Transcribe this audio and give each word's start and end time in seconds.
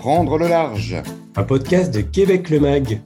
Prendre 0.00 0.38
le 0.38 0.48
large. 0.48 0.96
Un 1.36 1.42
podcast 1.42 1.92
de 1.92 2.00
Québec 2.00 2.48
le 2.48 2.58
Mag. 2.58 3.02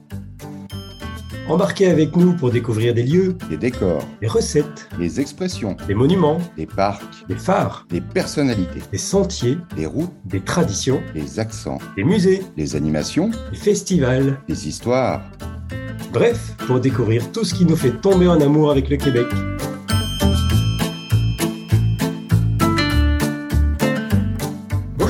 Embarquez 1.49 1.87
avec 1.87 2.15
nous 2.15 2.31
pour 2.37 2.51
découvrir 2.51 2.93
des 2.93 3.03
lieux, 3.03 3.35
des 3.49 3.57
décors, 3.57 4.07
des 4.21 4.27
recettes, 4.27 4.87
des 4.97 5.19
expressions, 5.19 5.75
des 5.89 5.93
monuments, 5.93 6.37
des 6.55 6.65
parcs, 6.65 7.27
des 7.27 7.35
phares, 7.35 7.85
des 7.89 7.99
personnalités, 7.99 8.79
des 8.93 8.97
sentiers, 8.97 9.57
des 9.75 9.85
routes, 9.85 10.13
des 10.23 10.39
traditions, 10.39 11.01
des 11.13 11.37
accents, 11.37 11.79
des 11.97 12.05
musées, 12.05 12.43
des 12.55 12.77
animations, 12.77 13.29
des 13.51 13.57
festivals, 13.57 14.39
des 14.47 14.65
histoires. 14.65 15.21
Bref, 16.13 16.55
pour 16.65 16.79
découvrir 16.79 17.29
tout 17.33 17.43
ce 17.43 17.53
qui 17.53 17.65
nous 17.65 17.75
fait 17.75 17.91
tomber 17.91 18.29
en 18.29 18.39
amour 18.39 18.71
avec 18.71 18.87
le 18.87 18.95
Québec. 18.95 19.27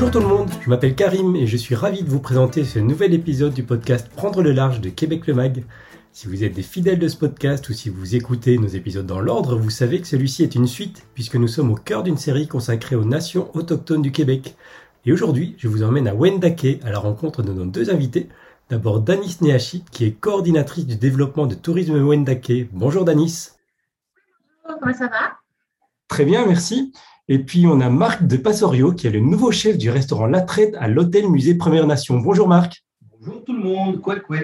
Bonjour 0.06 0.22
tout 0.22 0.28
le 0.28 0.36
monde, 0.36 0.50
je 0.62 0.70
m'appelle 0.70 0.94
Karim 0.94 1.34
et 1.34 1.48
je 1.48 1.56
suis 1.56 1.74
ravi 1.74 2.04
de 2.04 2.08
vous 2.08 2.20
présenter 2.20 2.62
ce 2.62 2.78
nouvel 2.78 3.12
épisode 3.12 3.52
du 3.52 3.64
podcast 3.64 4.08
Prendre 4.08 4.40
le 4.40 4.52
large 4.52 4.80
de 4.80 4.88
Québec 4.88 5.26
le 5.26 5.34
Mag. 5.34 5.64
Si 6.12 6.28
vous 6.28 6.44
êtes 6.44 6.52
des 6.52 6.62
fidèles 6.62 7.00
de 7.00 7.08
ce 7.08 7.16
podcast 7.16 7.68
ou 7.68 7.72
si 7.72 7.88
vous 7.88 8.14
écoutez 8.14 8.56
nos 8.56 8.68
épisodes 8.68 9.04
dans 9.04 9.18
l'ordre, 9.18 9.56
vous 9.56 9.68
savez 9.68 10.00
que 10.00 10.06
celui-ci 10.06 10.44
est 10.44 10.54
une 10.54 10.68
suite 10.68 11.04
puisque 11.14 11.34
nous 11.34 11.48
sommes 11.48 11.72
au 11.72 11.74
cœur 11.74 12.04
d'une 12.04 12.18
série 12.18 12.46
consacrée 12.46 12.94
aux 12.94 13.04
nations 13.04 13.50
autochtones 13.56 14.00
du 14.00 14.12
Québec. 14.12 14.54
Et 15.06 15.12
aujourd'hui, 15.12 15.56
je 15.58 15.66
vous 15.66 15.82
emmène 15.82 16.06
à 16.06 16.14
Wendake 16.14 16.78
à 16.84 16.90
la 16.92 17.00
rencontre 17.00 17.42
de 17.42 17.52
nos 17.52 17.64
deux 17.64 17.90
invités. 17.90 18.28
D'abord 18.70 19.00
Danis 19.00 19.38
Nehachi 19.40 19.82
qui 19.90 20.04
est 20.04 20.12
coordinatrice 20.12 20.86
du 20.86 20.94
développement 20.94 21.48
de 21.48 21.56
tourisme 21.56 22.00
Wendake. 22.00 22.68
Bonjour 22.72 23.04
Danis. 23.04 23.48
Bonjour, 24.62 24.78
comment 24.80 24.94
ça 24.94 25.08
va? 25.08 25.32
Très 26.06 26.24
bien, 26.24 26.46
merci. 26.46 26.92
Et 27.28 27.40
puis, 27.40 27.66
on 27.66 27.80
a 27.80 27.90
Marc 27.90 28.24
de 28.24 28.36
Passorio, 28.36 28.92
qui 28.92 29.08
est 29.08 29.10
le 29.10 29.18
nouveau 29.18 29.50
chef 29.50 29.76
du 29.76 29.90
restaurant 29.90 30.26
La 30.26 30.42
Traite 30.42 30.76
à 30.78 30.86
l'Hôtel 30.86 31.28
Musée 31.28 31.56
Première 31.56 31.84
Nation. 31.84 32.18
Bonjour 32.20 32.46
Marc. 32.46 32.84
Bonjour 33.02 33.42
tout 33.42 33.52
le 33.52 33.64
monde, 33.64 34.00
quoi 34.00 34.20
quoi. 34.20 34.38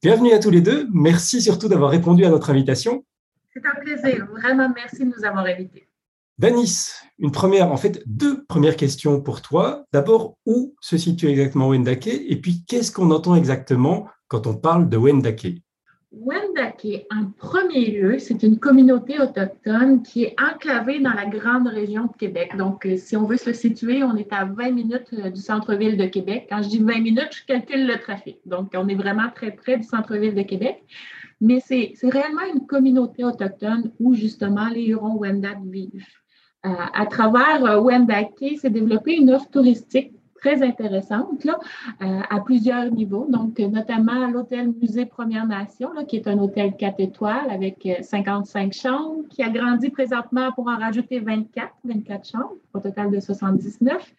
Bienvenue 0.00 0.32
à 0.32 0.38
tous 0.38 0.50
les 0.50 0.60
deux. 0.60 0.86
Merci 0.92 1.42
surtout 1.42 1.66
d'avoir 1.66 1.90
répondu 1.90 2.24
à 2.24 2.30
notre 2.30 2.50
invitation. 2.50 3.04
C'est 3.52 3.66
un 3.66 3.80
plaisir. 3.80 4.28
Vraiment, 4.30 4.72
merci 4.72 5.00
de 5.00 5.06
nous 5.06 5.24
avoir 5.24 5.44
invités. 5.44 5.88
Danis, 6.38 6.92
une 7.18 7.32
première, 7.32 7.72
en 7.72 7.76
fait, 7.76 8.00
deux 8.06 8.44
premières 8.44 8.76
questions 8.76 9.20
pour 9.20 9.42
toi. 9.42 9.84
D'abord, 9.92 10.38
où 10.46 10.76
se 10.80 10.96
situe 10.96 11.26
exactement 11.26 11.70
Wendake? 11.70 12.06
Et 12.06 12.40
puis, 12.40 12.64
qu'est-ce 12.64 12.92
qu'on 12.92 13.10
entend 13.10 13.34
exactement 13.34 14.06
quand 14.28 14.46
on 14.46 14.54
parle 14.54 14.88
de 14.88 14.96
Wendake? 14.96 15.64
Wendake, 16.12 17.06
en 17.12 17.30
premier 17.38 17.86
lieu, 17.86 18.18
c'est 18.18 18.42
une 18.42 18.58
communauté 18.58 19.20
autochtone 19.20 20.02
qui 20.02 20.24
est 20.24 20.36
enclavée 20.40 20.98
dans 20.98 21.12
la 21.12 21.26
grande 21.26 21.68
région 21.68 22.06
de 22.06 22.16
Québec. 22.18 22.56
Donc, 22.56 22.84
euh, 22.84 22.96
si 22.96 23.16
on 23.16 23.26
veut 23.26 23.36
se 23.36 23.52
situer, 23.52 24.02
on 24.02 24.16
est 24.16 24.32
à 24.32 24.44
20 24.44 24.72
minutes 24.72 25.06
euh, 25.12 25.30
du 25.30 25.40
centre-ville 25.40 25.96
de 25.96 26.06
Québec. 26.06 26.48
Quand 26.50 26.62
je 26.62 26.68
dis 26.68 26.78
20 26.78 27.00
minutes, 27.00 27.28
je 27.30 27.44
calcule 27.44 27.86
le 27.86 27.96
trafic. 28.00 28.38
Donc, 28.44 28.72
on 28.74 28.88
est 28.88 28.96
vraiment 28.96 29.30
très 29.32 29.52
près 29.52 29.76
du 29.76 29.84
centre-ville 29.84 30.34
de 30.34 30.42
Québec. 30.42 30.82
Mais 31.40 31.60
c'est 31.60 31.94
réellement 32.02 32.44
une 32.52 32.66
communauté 32.66 33.24
autochtone 33.24 33.92
où 34.00 34.12
justement 34.12 34.68
les 34.68 34.88
Hurons-Wendat 34.88 35.58
vivent. 35.64 36.04
Euh, 36.66 36.70
à 36.92 37.06
travers 37.06 37.82
Wendake, 37.82 38.58
s'est 38.58 38.68
développée 38.68 39.14
une 39.14 39.30
offre 39.30 39.48
touristique 39.48 40.12
très 40.40 40.62
intéressante 40.62 41.44
là, 41.44 41.58
euh, 42.02 42.20
à 42.28 42.40
plusieurs 42.40 42.90
niveaux. 42.90 43.26
Donc, 43.28 43.58
notamment 43.58 44.26
l'hôtel 44.28 44.72
Musée 44.80 45.06
Première 45.06 45.46
Nation, 45.46 45.90
qui 46.06 46.16
est 46.16 46.26
un 46.26 46.38
hôtel 46.38 46.76
4 46.76 47.00
étoiles 47.00 47.50
avec 47.50 47.88
55 48.00 48.68
euh, 48.68 48.70
chambres, 48.72 49.28
qui 49.28 49.42
a 49.42 49.50
grandi 49.50 49.90
présentement 49.90 50.50
pour 50.52 50.68
en 50.68 50.76
rajouter 50.76 51.20
24, 51.20 51.72
24 51.84 52.28
chambres, 52.28 52.56
au 52.74 52.80
total 52.80 53.10
de 53.10 53.20
79. 53.20 54.12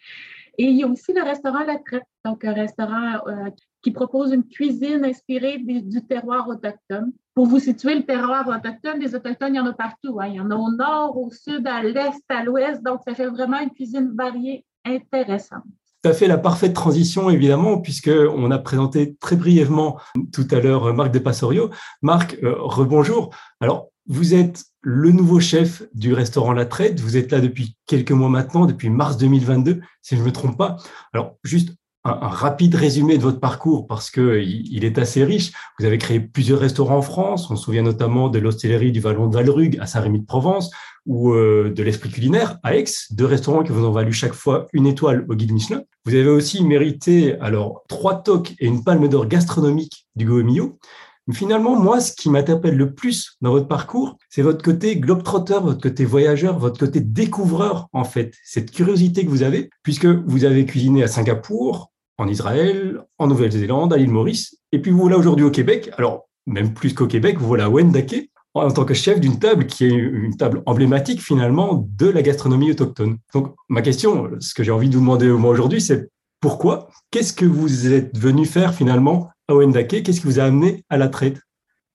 Et 0.58 0.66
il 0.66 0.78
y 0.78 0.83
a 0.83 0.88
aussi 0.88 1.13
le 1.13 1.23
restaurant 1.23 1.63
La 1.63 1.78
Crête, 1.78 2.03
donc 2.23 2.45
un 2.45 2.53
restaurant 2.53 3.25
euh, 3.28 3.50
qui 3.81 3.91
propose 3.91 4.31
une 4.31 4.44
cuisine 4.44 5.03
inspirée 5.03 5.57
du, 5.57 6.06
terroir 6.06 6.47
autochtone. 6.47 7.13
Pour 7.34 7.47
vous 7.47 7.59
situer, 7.59 7.96
le 7.96 8.03
terroir 8.03 8.47
autochtone, 8.47 9.00
les 9.00 9.16
autochtones, 9.16 9.56
il 9.56 9.57
y 9.57 9.59
en 9.59 9.66
a 9.66 9.73
partout. 9.73 10.19
Hein. 10.19 10.28
Il 10.28 10.35
y 10.35 10.40
en 10.40 10.51
a 10.51 10.56
au 10.56 10.69
nord, 10.69 11.17
au 11.17 11.31
sud, 11.31 11.66
à 11.66 11.81
l'est, 11.81 12.22
à 12.29 12.44
l'ouest. 12.44 12.84
Donc, 12.84 13.00
ça 13.06 13.16
fait 13.16 13.28
vraiment 13.28 13.59
une 13.59 13.72
cuisine 13.72 14.13
variée 14.13 14.66
intéressante 14.85 15.63
tout 16.01 16.09
à 16.09 16.13
fait 16.13 16.28
la 16.28 16.38
parfaite 16.38 16.73
transition, 16.73 17.29
évidemment, 17.29 17.78
puisqu'on 17.79 18.51
a 18.51 18.57
présenté 18.57 19.16
très 19.19 19.35
brièvement 19.35 20.00
tout 20.34 20.47
à 20.51 20.59
l'heure 20.59 20.94
Marc 20.94 21.12
de 21.12 21.19
Passorio. 21.19 21.69
Marc, 22.01 22.38
euh, 22.44 22.56
rebonjour. 22.57 23.29
Alors, 23.59 23.89
vous 24.07 24.34
êtes 24.34 24.66
le 24.81 25.11
nouveau 25.11 25.40
chef 25.40 25.84
du 25.94 26.13
restaurant 26.13 26.53
La 26.53 26.66
Traite. 26.66 27.00
Vous 27.00 27.17
êtes 27.17 27.31
là 27.31 27.40
depuis 27.40 27.78
quelques 27.85 28.11
mois 28.11 28.29
maintenant, 28.29 28.66
depuis 28.66 28.90
mars 28.90 29.16
2022, 29.17 29.81
si 30.01 30.16
je 30.16 30.22
ne 30.22 30.25
me 30.25 30.31
trompe 30.31 30.57
pas. 30.57 30.78
Alors, 31.13 31.38
juste 31.44 31.75
un, 32.03 32.28
rapide 32.28 32.75
résumé 32.75 33.17
de 33.17 33.23
votre 33.23 33.39
parcours 33.39 33.88
parce 33.88 34.09
que 34.09 34.41
il, 34.41 34.84
est 34.85 34.97
assez 34.97 35.23
riche. 35.23 35.51
Vous 35.79 35.85
avez 35.85 35.97
créé 35.97 36.19
plusieurs 36.19 36.59
restaurants 36.59 36.97
en 36.97 37.01
France. 37.01 37.50
On 37.50 37.56
se 37.56 37.63
souvient 37.63 37.84
notamment 37.84 38.29
de 38.29 38.39
l'hostellerie 38.39 38.91
du 38.91 39.00
Vallon 39.00 39.28
de 39.28 39.35
Valrug 39.35 39.78
à 39.79 39.88
Saint-Rémy-de-Provence 39.88 40.72
ou 41.06 41.31
euh, 41.31 41.72
de 41.75 41.84
l'Esprit 41.84 42.09
culinaire 42.09 42.59
à 42.63 42.75
Aix, 42.75 42.85
deux 43.11 43.25
restaurants 43.25 43.63
qui 43.63 43.72
vous 43.72 43.85
ont 43.85 43.91
valu 43.91 44.13
chaque 44.13 44.34
fois 44.34 44.67
une 44.73 44.85
étoile 44.85 45.25
au 45.29 45.35
guide 45.35 45.51
Michelin. 45.51 45.84
Vous 46.06 46.13
avez 46.13 46.29
aussi 46.29 46.63
mérité 46.63 47.38
alors 47.40 47.84
trois 47.88 48.22
toques 48.22 48.53
et 48.59 48.67
une 48.67 48.84
palme 48.84 49.07
d'or 49.07 49.28
gastronomique 49.28 50.07
du 50.16 50.25
Goemio. 50.25 50.79
Mais 51.28 51.35
finalement, 51.35 51.79
moi, 51.79 52.00
ce 52.00 52.13
qui 52.13 52.29
m'interpelle 52.29 52.75
le 52.75 52.94
plus 52.94 53.38
dans 53.41 53.51
votre 53.51 53.67
parcours, 53.67 54.17
c'est 54.29 54.41
votre 54.41 54.63
côté 54.63 54.97
globetrotter, 54.97 55.59
votre 55.61 55.81
côté 55.81 56.03
voyageur, 56.03 56.57
votre 56.57 56.79
côté 56.79 57.00
découvreur, 57.00 57.88
en 57.94 58.03
fait. 58.03 58.34
Cette 58.44 58.72
curiosité 58.72 59.23
que 59.23 59.29
vous 59.29 59.44
avez, 59.44 59.69
puisque 59.84 60.07
vous 60.07 60.45
avez 60.45 60.66
cuisiné 60.66 61.03
à 61.03 61.07
Singapour, 61.07 61.91
en 62.22 62.28
Israël, 62.28 63.02
en 63.18 63.28
Nouvelle-Zélande, 63.28 63.94
à 63.94 63.98
l'île 63.98 64.12
Maurice, 64.12 64.58
et 64.72 64.80
puis 64.80 64.92
vous 64.92 65.00
voilà 65.00 65.18
aujourd'hui 65.18 65.46
au 65.46 65.52
Québec. 65.52 65.90
Alors, 65.98 66.30
même 66.46 66.74
plus 66.74 66.94
qu'au 66.94 67.08
Québec, 67.08 67.38
vous 67.40 67.48
voilà 67.48 67.66
à 67.66 67.70
Wendake, 67.70 68.30
en 68.54 68.70
tant 68.70 68.86
que 68.86 68.94
chef 68.94 69.20
d'une 69.20 69.40
table 69.40 69.66
qui 69.66 69.86
est 69.86 69.90
une 69.90 70.38
table 70.38 70.62
emblématique 70.66 71.22
finalement 71.22 71.88
de 71.98 72.08
la 72.09 72.22
gastronomie 72.22 72.72
autochtone. 72.72 73.18
Donc 73.34 73.56
ma 73.70 73.82
question, 73.82 74.30
ce 74.40 74.54
que 74.54 74.64
j'ai 74.64 74.72
envie 74.72 74.90
de 74.90 74.96
vous 74.96 75.02
demander 75.02 75.30
moi 75.30 75.52
aujourd'hui, 75.52 75.82
c'est 75.82 76.09
pourquoi? 76.42 76.90
Qu'est-ce 77.12 77.34
que 77.34 77.46
vous 77.46 77.92
êtes 77.94 78.18
venu 78.18 78.46
faire 78.46 78.74
finalement 78.74 79.30
à 79.48 79.56
Wendake? 79.56 80.03
Qu'est-ce 80.03 80.22
qui 80.22 80.28
vous 80.28 80.40
a 80.40 80.44
amené 80.44 80.84
à 80.90 80.98
la 80.98 81.08
traite? 81.08 81.38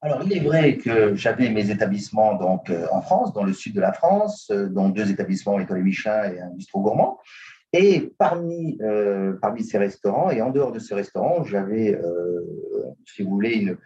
Alors, 0.02 0.20
il 0.24 0.36
est 0.36 0.40
vrai 0.40 0.76
que 0.76 1.14
j'avais 1.14 1.50
mes 1.50 1.70
établissements 1.70 2.34
donc, 2.34 2.70
euh, 2.70 2.86
en 2.92 3.00
France, 3.00 3.32
dans 3.32 3.42
le 3.42 3.52
sud 3.52 3.74
de 3.74 3.80
la 3.80 3.92
France, 3.92 4.48
euh, 4.52 4.68
dont 4.68 4.88
deux 4.88 5.10
établissements, 5.10 5.58
l'école 5.58 5.82
Michelin 5.82 6.32
et 6.32 6.40
un 6.40 6.50
bistrot 6.54 6.80
gourmand. 6.80 7.18
Et 7.78 8.12
parmi, 8.18 8.78
euh, 8.80 9.34
parmi 9.40 9.62
ces 9.62 9.78
restaurants, 9.78 10.30
et 10.30 10.40
en 10.40 10.50
dehors 10.50 10.72
de 10.72 10.78
ces 10.78 10.94
restaurants, 10.94 11.44
j'avais, 11.44 11.98
si 13.04 13.22
vous 13.22 13.30
voulez, 13.30 13.76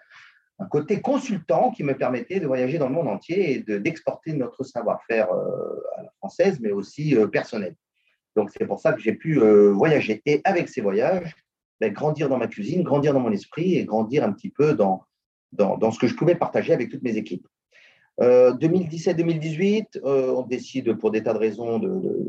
un 0.61 0.67
côté 0.67 1.01
consultant 1.01 1.71
qui 1.71 1.83
me 1.83 1.97
permettait 1.97 2.39
de 2.39 2.47
voyager 2.47 2.77
dans 2.79 2.89
le 2.89 2.95
monde 2.95 3.09
entier 3.09 3.53
et 3.55 3.79
d'exporter 3.81 4.35
notre 4.35 4.63
savoir-faire 4.63 5.33
euh, 5.33 5.81
à 5.97 6.03
la 6.03 6.11
française, 6.19 6.59
mais 6.61 6.71
aussi 6.71 7.17
euh, 7.17 7.27
personnel. 7.27 7.75
Donc, 8.37 8.51
c'est 8.51 8.67
pour 8.67 8.79
ça 8.79 8.93
que 8.93 9.01
j'ai 9.01 9.15
pu 9.15 9.41
euh, 9.41 9.73
voyager. 9.73 10.21
Et 10.27 10.43
avec 10.45 10.69
ces 10.69 10.83
voyages, 10.83 11.35
ben, 11.81 11.91
grandir 11.93 12.29
dans 12.29 12.37
ma 12.37 12.47
cuisine, 12.47 12.83
grandir 12.83 13.15
dans 13.15 13.21
mon 13.21 13.33
esprit 13.33 13.77
et 13.77 13.87
grandir 13.87 14.23
un 14.23 14.33
petit 14.33 14.51
peu 14.51 14.75
dans, 14.75 15.03
dans, 15.53 15.91
ce 15.91 15.99
que 15.99 16.07
je 16.07 16.15
pouvais 16.15 16.35
partager 16.35 16.75
avec 16.75 16.91
toutes 16.91 17.03
mes 17.03 17.17
équipes. 17.17 17.49
2017-2018, 18.21 20.03
on 20.05 20.43
décide 20.43 20.93
pour 20.99 21.11
des 21.11 21.23
tas 21.23 21.33
de 21.33 21.39
raisons 21.39 21.79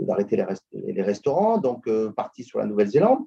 d'arrêter 0.05 0.43
les, 0.73 1.01
restaurants, 1.01 1.57
donc 1.57 1.89
parti 2.15 2.43
sur 2.43 2.59
la 2.59 2.65
Nouvelle-Zélande. 2.65 3.19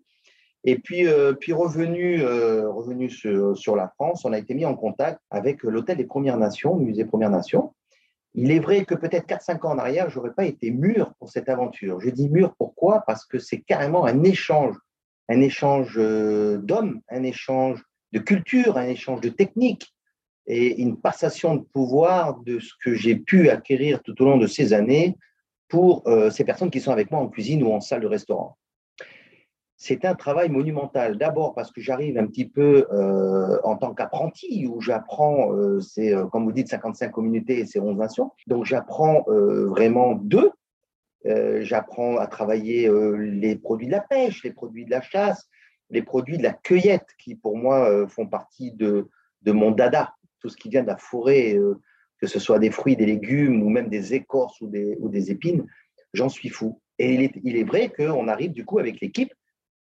Et 0.65 0.79
puis, 0.79 1.07
euh, 1.07 1.35
puis 1.35 1.53
revenu, 1.53 2.23
euh, 2.23 2.71
revenu 2.71 3.11
sur, 3.11 3.57
sur, 3.57 3.77
la 3.77 3.89
France, 3.89 4.25
on 4.25 4.33
a 4.33 4.39
été 4.39 4.55
mis 4.55 4.65
en 4.65 4.75
contact 4.75 5.21
avec 5.31 5.63
l'Hôtel 5.63 5.99
des 5.99 6.07
Premières 6.07 6.39
Nations, 6.39 6.77
le 6.77 6.85
musée 6.85 7.05
Premières 7.05 7.31
Nations. 7.31 7.75
Il 8.35 8.51
est 8.51 8.61
vrai 8.61 8.85
que 8.85 8.95
peut-être 8.95 9.27
4-5 9.27 9.67
ans 9.67 9.73
en 9.73 9.79
arrière, 9.79 10.09
je 10.09 10.17
n'aurais 10.17 10.33
pas 10.33 10.47
été 10.47 10.71
mûr 10.71 11.13
pour 11.19 11.29
cette 11.29 11.51
aventure. 11.51 12.01
Je 12.01 12.09
dis 12.09 12.31
mûr 12.31 12.55
pourquoi? 12.57 13.05
Parce 13.07 13.27
que 13.27 13.39
c'est 13.39 13.61
carrément 13.61 14.07
un 14.07 14.25
échange, 14.25 14.75
un 15.29 15.41
échange 15.43 15.97
euh, 15.99 16.57
d'hommes, 16.57 17.01
un 17.11 17.23
échange 17.25 17.85
de 18.13 18.19
culture, 18.19 18.79
un 18.79 18.89
échange 18.89 19.21
de 19.21 19.29
techniques 19.29 19.95
et 20.47 20.81
une 20.81 20.99
passation 20.99 21.57
de 21.57 21.63
pouvoir 21.63 22.41
de 22.41 22.59
ce 22.59 22.73
que 22.83 22.95
j'ai 22.95 23.17
pu 23.17 23.51
acquérir 23.51 24.03
tout 24.03 24.21
au 24.23 24.25
long 24.25 24.39
de 24.39 24.47
ces 24.47 24.73
années 24.73 25.17
pour 25.75 26.05
ces 26.31 26.45
personnes 26.45 26.71
qui 26.71 26.81
sont 26.81 26.93
avec 26.93 27.11
moi 27.11 27.21
en 27.21 27.29
cuisine 27.29 27.63
ou 27.65 27.73
en 27.73 27.81
salle 27.81 28.01
de 28.01 28.07
restaurant 28.07 28.57
c'est 29.77 30.07
un 30.07 30.15
travail 30.15 30.49
monumental. 30.49 31.19
D'abord 31.19 31.55
parce 31.55 31.71
que 31.71 31.83
j'arrive 31.83 32.17
un 32.17 32.27
petit 32.27 32.49
peu 32.49 32.87
euh, 32.91 33.59
en 33.65 33.77
tant 33.77 33.93
qu'apprenti, 33.93 34.67
où 34.67 34.81
j'apprends, 34.81 35.53
euh, 35.53 35.79
c'est 35.81 36.15
euh, 36.15 36.25
comme 36.25 36.45
vous 36.45 36.53
dites, 36.53 36.69
55 36.69 37.11
communautés 37.11 37.59
et 37.59 37.67
c'est 37.67 37.81
11 37.81 37.99
nations. 37.99 38.33
Donc 38.47 38.65
j'apprends 38.65 39.25
vraiment 39.27 40.15
d'eux. 40.15 40.53
j'apprends 41.25 42.17
à 42.17 42.27
travailler 42.27 42.91
les 43.19 43.57
produits 43.57 43.87
de 43.87 43.93
la 43.93 44.01
pêche, 44.01 44.43
les 44.43 44.53
produits 44.53 44.85
de 44.87 44.91
la 44.91 45.03
chasse, 45.03 45.49
les 45.91 46.03
produits 46.03 46.39
de 46.39 46.43
la 46.43 46.53
cueillette, 46.53 47.09
qui 47.19 47.35
pour 47.35 47.57
moi 47.57 48.07
font 48.09 48.27
partie 48.27 48.73
de, 48.73 49.09
de, 49.43 49.53
mon 49.53 49.71
dada. 49.71 50.15
Tout 50.41 50.49
ce 50.49 50.57
qui 50.57 50.69
vient 50.69 50.83
de 50.83 50.89
la 50.89 50.97
forêt, 50.97 51.59
que 52.25 52.31
ce 52.31 52.39
soit 52.39 52.59
des 52.59 52.71
fruits, 52.71 52.97
des 52.97 53.05
légumes 53.05 53.63
ou 53.63 53.69
même 53.69 53.91
des 53.91 54.15
écorces 54.15 54.59
ou 54.63 54.69
des, 54.71 55.31
épines, 55.31 55.67
j'en 56.15 56.31
suis 56.31 56.49
fou. 56.49 56.81
Et 56.99 57.13
il 57.45 57.57
est, 57.59 57.65
vrai 57.65 57.91
qu'on 57.91 58.29
arrive 58.29 58.53
du 58.53 58.65
coup 58.65 58.79
avec 58.79 58.99
l'équipe 59.03 59.35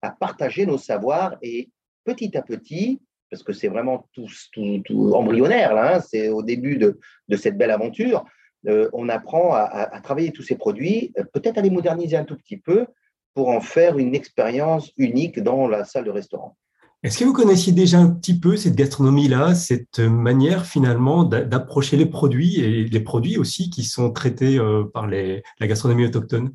à 0.03 0.11
partager 0.11 0.67
nos 0.67 0.77
savoirs 0.77 1.37
et 1.41 1.71
petit 2.05 2.37
à 2.37 2.43
petit, 2.43 3.01
parce 3.31 3.41
que 3.41 3.51
c'est 3.51 3.67
vraiment 3.67 4.07
tout, 4.13 4.27
tout, 4.53 5.11
embryonnaire, 5.15 5.73
là, 5.73 5.95
hein, 5.95 5.99
c'est 6.01 6.29
au 6.29 6.43
début 6.43 6.77
de, 6.77 6.99
cette 7.35 7.57
belle 7.57 7.71
aventure, 7.71 8.25
euh, 8.67 8.91
on 8.93 9.09
apprend 9.09 9.55
à, 9.55 9.61
à, 9.61 9.99
travailler 10.01 10.31
tous 10.31 10.43
ces 10.43 10.55
produits, 10.55 11.11
euh, 11.17 11.23
peut-être 11.33 11.57
à 11.57 11.61
les 11.61 11.71
moderniser 11.71 12.15
un 12.15 12.25
tout 12.25 12.37
petit 12.37 12.57
peu 12.57 12.85
pour 13.33 13.49
en 13.49 13.61
faire 13.61 13.97
une 13.97 14.13
expérience 14.13 14.91
unique 14.97 15.39
dans 15.39 15.67
la 15.67 15.83
salle 15.83 16.03
de 16.03 16.11
restaurant. 16.11 16.55
Est-ce 17.01 17.17
que 17.17 17.23
vous 17.23 17.31
connaissiez 17.31 17.71
déjà 17.71 17.97
un 17.97 18.09
petit 18.09 18.37
peu 18.37 18.57
cette 18.57 18.75
gastronomie-là, 18.75 19.55
cette 19.55 19.99
manière 19.99 20.65
finalement 20.65 21.23
d'approcher 21.23 21.95
les 21.95 22.05
produits 22.05 22.59
et 22.59 22.83
les 22.83 22.99
produits 22.99 23.37
aussi 23.37 23.69
qui 23.69 23.83
sont 23.83 24.11
traités 24.11 24.59
euh, 24.59 24.83
par 24.93 25.07
la 25.07 25.41
gastronomie 25.61 26.05
autochtone? 26.05 26.53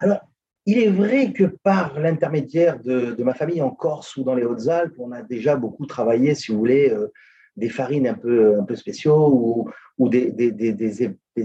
Alors, 0.00 0.18
il 0.66 0.78
est 0.78 0.90
vrai 0.90 1.32
que 1.32 1.44
par 1.44 1.98
l'intermédiaire 1.98 2.78
de, 2.78 3.16
ma 3.22 3.32
famille 3.32 3.62
en 3.62 3.70
Corse 3.70 4.18
ou 4.18 4.22
dans 4.22 4.34
les 4.34 4.44
Hautes-Alpes, 4.44 4.96
on 4.98 5.12
a 5.12 5.22
déjà 5.22 5.56
beaucoup 5.56 5.86
travaillé, 5.86 6.34
si 6.34 6.52
vous 6.52 6.58
voulez, 6.58 6.90
euh, 6.90 7.10
des 7.56 7.70
farines 7.70 8.06
un 8.06 8.14
peu, 8.14 8.62
spéciaux 8.74 9.70
ou, 9.96 10.08
des, 10.10 10.26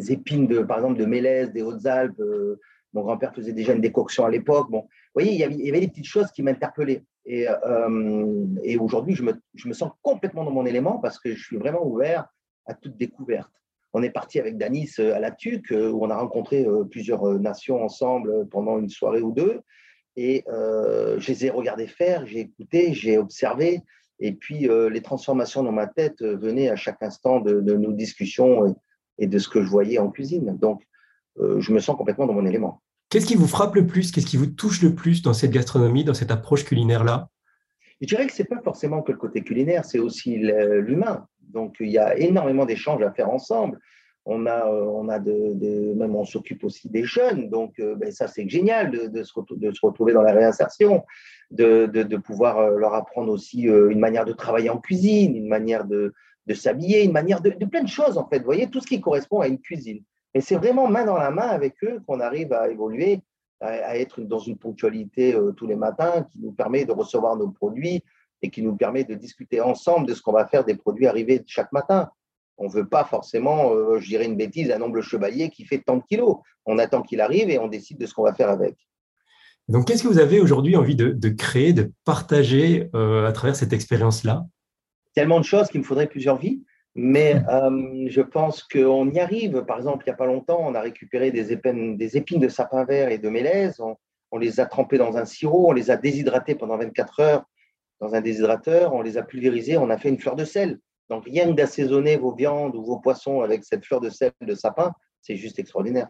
épines, 0.10 0.48
de, 0.48 0.60
par 0.60 0.80
exemple, 0.80 1.00
de 1.00 1.06
mélèze 1.06 1.54
des 1.54 1.62
Hautes-Alpes. 1.62 2.20
Euh, 2.20 2.60
mon 2.92 3.04
grand-père 3.04 3.34
faisait 3.34 3.54
déjà 3.54 3.72
une 3.72 3.80
décoction 3.80 4.26
à 4.26 4.30
l'époque. 4.30 4.70
Bon, 4.70 4.82
vous 4.82 5.14
voyez, 5.14 5.32
il 5.32 5.40
y 5.40 5.70
avait 5.70 5.80
des 5.80 5.88
petites 5.88 6.06
choses 6.06 6.30
qui 6.34 6.44
m'interpellaient. 6.44 7.06
Et, 7.26 7.48
euh, 7.48 8.46
et 8.64 8.78
aujourd'hui, 8.78 9.16
je 9.16 9.24
me, 9.24 9.34
je 9.54 9.68
me, 9.68 9.74
sens 9.74 9.92
complètement 10.02 10.44
dans 10.44 10.52
mon 10.52 10.66
élément 10.66 10.98
parce 11.00 11.20
que 11.20 11.34
je 11.34 11.44
suis 11.44 11.58
vraiment 11.58 11.86
ouvert 11.86 12.28
à 12.66 12.74
toute 12.74 12.98
découverte. 12.98 13.52
On 13.94 14.04
est 14.04 14.10
parti 14.10 14.40
avec 14.40 14.58
Danis 14.58 14.92
euh, 15.00 15.16
à 15.16 15.20
la 15.20 15.32
TUC, 15.32 15.72
euh, 15.72 15.92
où 15.92 16.04
on 16.04 16.10
a 16.10 16.18
rencontré 16.18 16.66
plusieurs 16.90 17.26
nations 17.40 17.84
ensemble 17.84 18.48
pendant 18.50 18.80
une 18.80 18.90
soirée 18.90 19.22
ou 19.22 19.32
deux. 19.32 19.62
Et 20.16 20.44
je 20.48 21.28
les 21.28 21.46
ai 21.48 21.50
regardés 21.50 21.88
faire, 21.88 22.28
j'ai 22.28 22.42
écouté, 22.42 22.94
j'ai 22.94 23.18
observé. 23.18 23.82
Et 24.20 24.34
puis, 24.34 24.70
les 24.70 25.02
transformations 25.02 25.64
dans 25.64 25.72
ma 25.72 25.88
tête 25.88 26.22
venaient 26.22 26.70
à 26.70 26.76
chaque 26.76 27.02
instant 27.02 27.40
de, 27.40 27.60
nos 27.60 27.92
discussions 27.94 28.76
et, 29.18 29.26
de 29.26 29.40
ce 29.40 29.50
que 29.50 29.64
je 29.64 29.68
voyais 29.68 29.98
en 29.98 30.12
cuisine. 30.12 30.56
Donc, 30.60 30.84
je 31.40 31.74
me 31.74 31.80
sens 31.80 31.98
complètement 31.98 32.28
dans 32.28 32.34
mon 32.34 32.46
élément. 32.46 32.83
Qu'est-ce 33.14 33.28
qui 33.28 33.36
vous 33.36 33.46
frappe 33.46 33.76
le 33.76 33.86
plus? 33.86 34.12
Qu'est-ce 34.12 34.26
qui 34.26 34.38
vous 34.38 34.48
touche 34.48 34.82
le 34.82 34.96
plus 34.96 35.22
dans 35.22 35.34
cette 35.34 35.52
gastronomie, 35.52 36.04
dans 36.04 36.16
cette 36.16 36.32
approche 36.32 36.66
culinaire-là? 36.66 37.30
Je 38.02 38.08
dirais 38.08 38.26
que 38.26 38.34
ce 38.34 38.42
n'est 38.42 38.48
pas 38.48 38.60
forcément 38.64 39.04
que 39.04 39.12
le 39.12 39.20
côté 39.20 39.44
culinaire, 39.44 39.86
c'est 39.86 40.00
aussi 40.00 40.36
l'humain. 40.36 41.28
Donc, 41.40 41.76
il 41.80 41.92
y 41.92 42.00
a 42.00 42.18
énormément 42.18 42.66
d'échanges 42.66 43.04
à 43.04 43.12
faire 43.12 43.30
ensemble. 43.30 43.80
On 44.26 44.48
a, 44.48 44.66
euh, 44.66 44.86
on 44.86 45.10
a 45.10 45.20
de, 45.20 45.94
même 45.94 46.16
on 46.16 46.26
s'occupe 46.26 46.64
aussi 46.64 46.90
des 46.90 47.04
jeunes, 47.04 47.52
donc 47.52 47.80
euh, 47.80 47.94
ben, 47.94 48.12
ça 48.12 48.28
c'est 48.28 48.50
génial 48.50 48.90
de, 49.12 49.24
se 49.24 49.34
retrouver 49.84 50.14
dans 50.14 50.24
la 50.24 50.32
réinsertion, 50.32 51.04
de, 51.52 52.18
pouvoir 52.18 52.58
euh, 52.58 52.78
leur 52.80 52.96
apprendre 52.96 53.32
aussi 53.32 53.64
une 53.64 54.00
manière 54.00 54.26
de 54.26 54.34
travailler 54.34 54.72
en 54.72 54.80
cuisine, 54.80 55.36
une 55.36 55.50
manière 55.50 55.86
de, 55.86 56.16
s'habiller, 56.56 57.04
une 57.04 57.12
manière 57.12 57.42
de, 57.42 57.52
plein 57.66 57.84
de 57.84 57.90
choses 57.90 58.18
en 58.18 58.28
fait. 58.28 58.40
Vous 58.40 58.46
voyez, 58.46 58.72
tout 58.72 58.82
ce 58.82 58.88
qui 58.88 59.00
correspond 59.00 59.42
à 59.42 59.48
une 59.48 59.60
cuisine. 59.60 60.04
Et 60.34 60.42
c'est 60.42 60.56
vraiment 60.56 60.88
main 60.88 61.06
dans 61.06 61.18
la 61.18 61.32
main 61.32 61.48
avec 61.48 61.76
eux 61.84 62.02
qu'on 62.08 62.20
arrive 62.20 62.54
à 62.54 62.70
évoluer, 62.70 63.22
à, 63.60 63.98
être 63.98 64.22
dans 64.22 64.40
une 64.40 64.58
ponctualité 64.58 65.34
euh, 65.34 65.52
tous 65.52 65.68
les 65.68 65.76
matins 65.76 66.24
qui 66.32 66.40
nous 66.40 66.52
permet 66.52 66.86
de 66.86 66.92
recevoir 66.92 67.36
nos 67.36 67.50
produits 67.50 68.04
et 68.42 68.50
qui 68.50 68.62
nous 68.62 68.76
permet 68.76 69.04
de 69.04 69.16
discuter 69.16 69.62
ensemble 69.62 70.08
de 70.08 70.14
ce 70.14 70.22
qu'on 70.22 70.34
va 70.34 70.46
faire 70.46 70.66
des 70.66 70.76
produits 70.76 71.08
arrivés 71.08 71.44
chaque 71.48 71.72
matin. 71.72 72.10
On 72.58 72.66
ne 72.66 72.72
veut 72.72 72.88
pas 72.88 73.06
forcément, 73.06 73.74
euh, 73.74 74.00
je 74.00 74.08
dirais 74.08 74.26
une 74.26 74.36
bêtise, 74.36 74.70
un 74.70 74.80
nombre 74.80 75.02
chevalier 75.02 75.50
qui 75.50 75.66
fait 75.66 75.80
tant 75.80 75.98
de 75.98 76.04
kilos. 76.04 76.38
On 76.66 76.78
attend 76.78 77.02
qu'il 77.02 77.22
arrive 77.22 77.50
et 77.50 77.58
on 77.58 77.68
décide 77.68 77.98
de 77.98 78.06
ce 78.06 78.14
qu'on 78.14 78.24
va 78.24 78.34
faire 78.34 78.50
avec. 78.50 78.76
Donc, 79.70 79.88
qu'est-ce 79.88 80.04
que 80.04 80.10
vous 80.10 80.20
avez 80.20 80.42
aujourd'hui 80.42 80.76
envie 80.76 80.96
de, 80.96 81.30
créer, 81.30 81.72
de 81.72 81.92
partager 82.04 82.90
euh, 82.96 83.26
à 83.26 83.32
travers 83.32 83.56
cette 83.56 83.72
expérience-là? 83.72 84.46
Tellement 85.16 85.40
de 85.40 85.46
choses 85.46 85.70
qu'il 85.70 85.80
me 85.80 85.86
faudrait 85.86 86.08
plusieurs 86.08 86.38
vies. 86.38 86.64
Mais 86.96 87.42
euh, 87.50 88.06
je 88.08 88.22
pense 88.22 88.64
qu'on 88.64 89.10
y 89.10 89.20
arrive. 89.20 89.64
Par 89.64 89.78
exemple, 89.78 90.04
il 90.06 90.10
n'y 90.10 90.14
a 90.14 90.18
pas 90.18 90.28
longtemps, 90.28 90.60
on 90.62 90.76
a 90.76 90.82
récupéré 90.82 91.32
des 91.32 91.52
épines, 91.52 91.98
des 91.98 92.18
épines 92.18 92.40
de 92.40 92.50
sapin 92.50 92.86
vert 92.86 93.10
et 93.10 93.18
de 93.18 93.30
mélèze. 93.30 93.80
On, 93.80 94.38
les 94.38 94.60
a 94.60 94.66
trempées 94.66 94.98
dans 94.98 95.16
un 95.16 95.26
sirop, 95.26 95.70
on 95.70 95.74
les 95.74 95.92
a 95.92 95.98
déshydratées 95.98 96.56
pendant 96.56 96.78
24 96.78 97.20
heures 97.20 97.44
dans 98.00 98.16
un 98.16 98.22
déshydrateur, 98.22 98.94
on 98.94 99.04
les 99.04 99.18
a 99.18 99.24
pulvérisées, 99.24 99.78
on 99.78 99.92
a 99.92 99.98
fait 99.98 100.10
une 100.10 100.20
fleur 100.20 100.36
de 100.36 100.44
sel. 100.44 100.80
Donc, 101.10 101.26
rien 101.26 101.48
que 101.48 101.54
d'assaisonner 101.54 102.18
vos 102.18 102.34
viandes 102.34 102.76
ou 102.76 102.84
vos 102.84 103.00
poissons 103.00 103.42
avec 103.42 103.64
cette 103.64 103.86
fleur 103.86 104.02
de 104.02 104.10
sel 104.10 104.32
de 104.42 104.56
sapin, 104.56 104.92
c'est 105.22 105.38
juste 105.38 105.60
extraordinaire. 105.60 106.08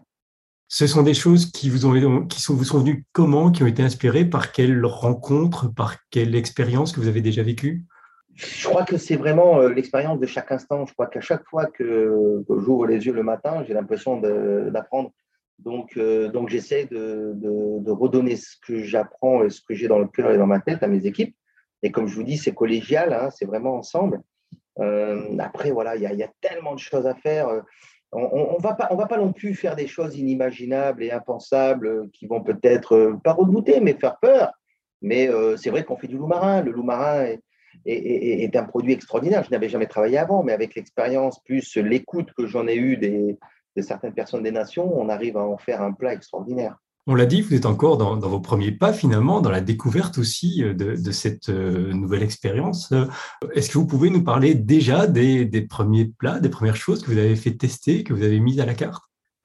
Ce 0.70 0.88
sont 0.88 1.04
des 1.04 1.14
choses 1.14 1.52
qui 1.52 1.70
vous, 1.70 1.86
ont, 1.86 2.26
qui 2.26 2.42
sont, 2.42 2.56
vous 2.56 2.64
sont 2.64 2.80
venues 2.80 3.06
comment, 3.12 3.52
qui 3.52 3.64
ont 3.64 3.68
été 3.68 3.84
inspirées? 3.84 4.26
Par 4.26 4.52
quelle 4.52 4.86
rencontre, 4.86 5.68
par 5.68 5.98
quelle 6.10 6.34
expérience 6.36 6.94
que 6.94 7.00
vous 7.00 7.08
avez 7.08 7.22
déjà 7.22 7.44
vécue? 7.44 7.86
Je 8.36 8.68
crois 8.68 8.84
que 8.84 8.98
c'est 8.98 9.16
vraiment 9.16 9.60
euh, 9.60 9.70
l'expérience 9.70 10.20
de 10.20 10.26
chaque 10.26 10.52
instant. 10.52 10.86
Je 10.86 10.94
crois 10.94 11.08
qu'à 11.08 11.22
chaque 11.22 11.46
fois 11.46 11.66
que, 11.68 12.44
j'ouvre 12.50 12.88
les 12.88 13.06
yeux 13.06 13.14
le 13.14 13.24
matin, 13.24 13.64
j'ai 13.68 13.74
l'impression 13.74 14.20
d'apprendre. 14.20 15.12
Donc, 15.60 15.98
euh, 15.98 16.30
donc 16.30 16.50
j'essaie 16.50 16.86
de, 16.86 17.92
redonner 17.92 18.36
ce 18.36 18.56
que 18.66 18.84
j'apprends 18.84 19.44
et 19.44 19.50
ce 19.50 19.62
que 19.62 19.74
j'ai 19.76 19.88
dans 19.88 20.00
le 20.00 20.08
cœur 20.08 20.32
et 20.32 20.38
dans 20.38 20.48
ma 20.48 20.60
tête 20.60 20.82
à 20.84 20.88
mes 20.88 21.06
équipes. 21.06 21.36
Et 21.84 21.92
comme 21.92 22.08
je 22.08 22.16
vous 22.16 22.24
dis, 22.24 22.38
c'est 22.38 22.54
collégial, 22.54 23.14
hein, 23.14 23.30
c'est 23.30 23.46
vraiment 23.46 23.76
ensemble. 23.76 24.22
Euh, 24.80 25.38
après, 25.38 25.72
voilà, 25.72 25.96
il 25.96 26.02
y, 26.02 26.24
a 26.24 26.32
tellement 26.42 26.74
de 26.74 26.80
choses 26.80 27.06
à 27.06 27.14
faire. 27.14 27.48
On 28.12 28.58
ne 28.58 28.62
pas, 28.62 28.88
on 28.90 28.96
va 28.96 29.06
pas 29.06 29.18
non 29.18 29.34
plus 29.34 29.54
faire 29.54 29.76
des 29.76 29.88
choses 29.88 30.18
inimaginables 30.18 31.04
et 31.04 31.12
impensables 31.12 32.10
qui 32.12 32.26
vont 32.26 32.42
peut-être 32.42 33.20
pas 33.24 33.34
redouter, 33.34 33.80
mais 33.80 33.94
faire 33.94 34.18
peur. 34.20 34.52
Mais 35.02 35.30
c'est 35.58 35.70
vrai 35.70 35.84
qu'on 35.84 35.98
fait 35.98 36.08
du 36.08 36.18
loup 36.18 36.28
marin. 36.28 36.62
Le 36.62 36.72
loup 36.72 36.84
marin 36.84 37.26
est, 37.26 37.42
est, 37.86 38.56
un 38.56 38.64
produit 38.64 38.94
extraordinaire. 38.94 39.44
Je 39.44 39.52
n'avais 39.52 39.70
jamais 39.70 39.88
travaillé 39.88 40.18
avant, 40.18 40.44
mais 40.44 40.54
avec 40.54 40.76
l'expérience 40.76 41.40
plus 41.44 41.78
l'écoute 41.78 42.32
que 42.38 42.48
j'en 42.48 42.68
ai 42.68 42.76
eue 42.76 42.98
des, 42.98 43.38
de 43.76 43.82
certaines 43.82 44.14
personnes 44.14 44.44
des 44.44 44.52
nations, 44.52 44.92
on 45.00 45.10
arrive 45.10 45.38
à 45.38 45.44
en 45.44 45.58
faire 45.58 45.82
un 45.82 45.94
plat 45.94 46.14
extraordinaire. 46.14 46.78
On 47.06 47.16
l'a 47.16 47.26
dit, 47.26 47.42
vous 47.42 47.54
êtes 47.54 47.66
encore 47.66 47.98
dans, 47.98 48.18
vos 48.18 48.40
premiers 48.40 48.72
pas 48.72 48.94
finalement, 48.94 49.42
dans 49.42 49.50
la 49.52 49.60
découverte 49.60 50.18
aussi 50.18 50.64
euh, 50.64 50.74
de, 50.74 51.12
cette 51.12 51.50
euh, 51.50 51.92
nouvelle 51.92 52.24
expérience. 52.24 52.94
Euh, 52.94 53.08
est-ce 53.54 53.70
que 53.70 53.78
vous 53.78 53.86
pouvez 53.86 54.10
nous 54.10 54.24
parler 54.24 54.56
déjà 54.56 55.06
des, 55.06 55.68
premiers 55.70 56.06
plats, 56.06 56.40
des 56.40 56.50
premières 56.50 56.78
choses 56.78 57.04
que 57.04 57.12
vous 57.12 57.18
avez 57.18 57.36
fait 57.36 57.56
tester, 57.56 58.06
que 58.06 58.14
vous 58.14 58.24
avez 58.24 58.40
mises 58.40 58.62
à 58.62 58.66
la 58.66 58.74
carte? 58.74 59.04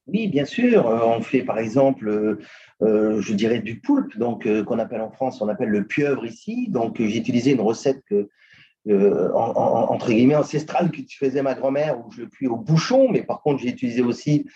Oui, 0.08 0.28
bien 0.28 0.44
sûr. 0.44 0.86
On 0.86 1.20
fait 1.20 1.42
par 1.42 1.58
exemple 1.58 2.38
euh, 2.80 3.20
je 3.20 3.34
dirais 3.34 3.58
du 3.58 3.80
poulpe, 3.80 4.16
donc 4.18 4.46
euh, 4.46 4.62
qu'on 4.62 4.78
appelle 4.78 5.00
en 5.00 5.10
France, 5.10 5.40
on 5.40 5.48
appelle 5.48 5.68
le 5.68 5.84
pieuvre 5.84 6.24
ici. 6.24 6.68
Donc 6.68 6.96
j'ai 6.98 7.18
utilisé 7.18 7.52
une 7.52 7.60
recette 7.60 8.04
euh, 8.86 9.32
ancestrale 9.32 10.90
que 10.92 11.02
faisait 11.18 11.42
ma 11.42 11.54
grand-mère 11.54 11.98
où 11.98 12.12
je 12.12 12.22
le 12.22 12.28
cuis 12.28 12.46
au 12.46 12.56
bouchon, 12.56 13.08
mais 13.10 13.22
par 13.22 13.42
contre 13.42 13.62
j'ai 13.62 13.68
utilisé 13.70 14.02
aussi 14.02 14.46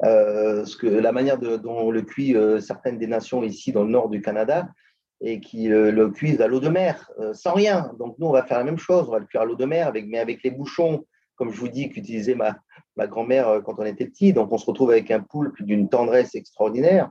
la 0.00 1.12
manière 1.12 1.38
dont 1.38 1.76
on 1.76 1.90
le 1.92 2.02
cuit 2.02 2.34
certaines 2.60 2.98
des 2.98 3.06
nations 3.06 3.44
ici 3.44 3.70
dans 3.70 3.84
le 3.84 3.90
nord 3.90 4.08
du 4.08 4.20
Canada 4.20 4.68
et 5.20 5.38
qui 5.38 5.68
le 5.68 6.08
cuisent 6.08 6.40
à 6.40 6.48
l'eau 6.48 6.58
de 6.58 6.68
mer 6.68 7.08
sans 7.34 7.52
rien. 7.52 7.92
Donc 8.00 8.16
nous 8.18 8.26
on 8.26 8.32
va 8.32 8.42
faire 8.42 8.58
la 8.58 8.64
même 8.64 8.78
chose, 8.78 9.06
on 9.08 9.12
va 9.12 9.20
le 9.20 9.26
cuire 9.26 9.42
à 9.42 9.44
l'eau 9.44 9.54
de 9.54 9.64
mer 9.64 9.86
avec, 9.86 10.06
mais 10.08 10.18
avec 10.18 10.42
les 10.42 10.50
bouchons 10.50 11.04
comme 11.42 11.52
je 11.52 11.58
vous 11.58 11.68
dis, 11.68 11.88
qu'utilisait 11.88 12.36
ma, 12.36 12.56
grand-mère 13.08 13.62
quand 13.64 13.74
on 13.78 13.84
était 13.84 14.06
petit. 14.06 14.32
Donc, 14.32 14.52
on 14.52 14.58
se 14.58 14.66
retrouve 14.66 14.92
avec 14.92 15.10
un 15.10 15.18
poulpe 15.18 15.60
d'une 15.60 15.88
tendresse 15.88 16.36
extraordinaire. 16.36 17.10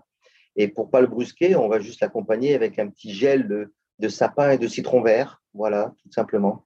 Et 0.56 0.70
pour 0.70 0.90
pas 0.90 1.02
le 1.02 1.08
brusquer, 1.08 1.58
on 1.58 1.68
va 1.68 1.82
juste 1.82 2.00
l'accompagner 2.00 2.56
avec 2.56 2.80
un 2.80 2.88
petit 2.88 3.14
gel 3.14 3.46
de, 4.00 4.08
sapin 4.08 4.52
et 4.52 4.58
de 4.58 4.70
citron 4.70 5.02
vert. 5.02 5.42
Voilà, 5.54 5.94
tout 6.02 6.12
simplement. 6.14 6.64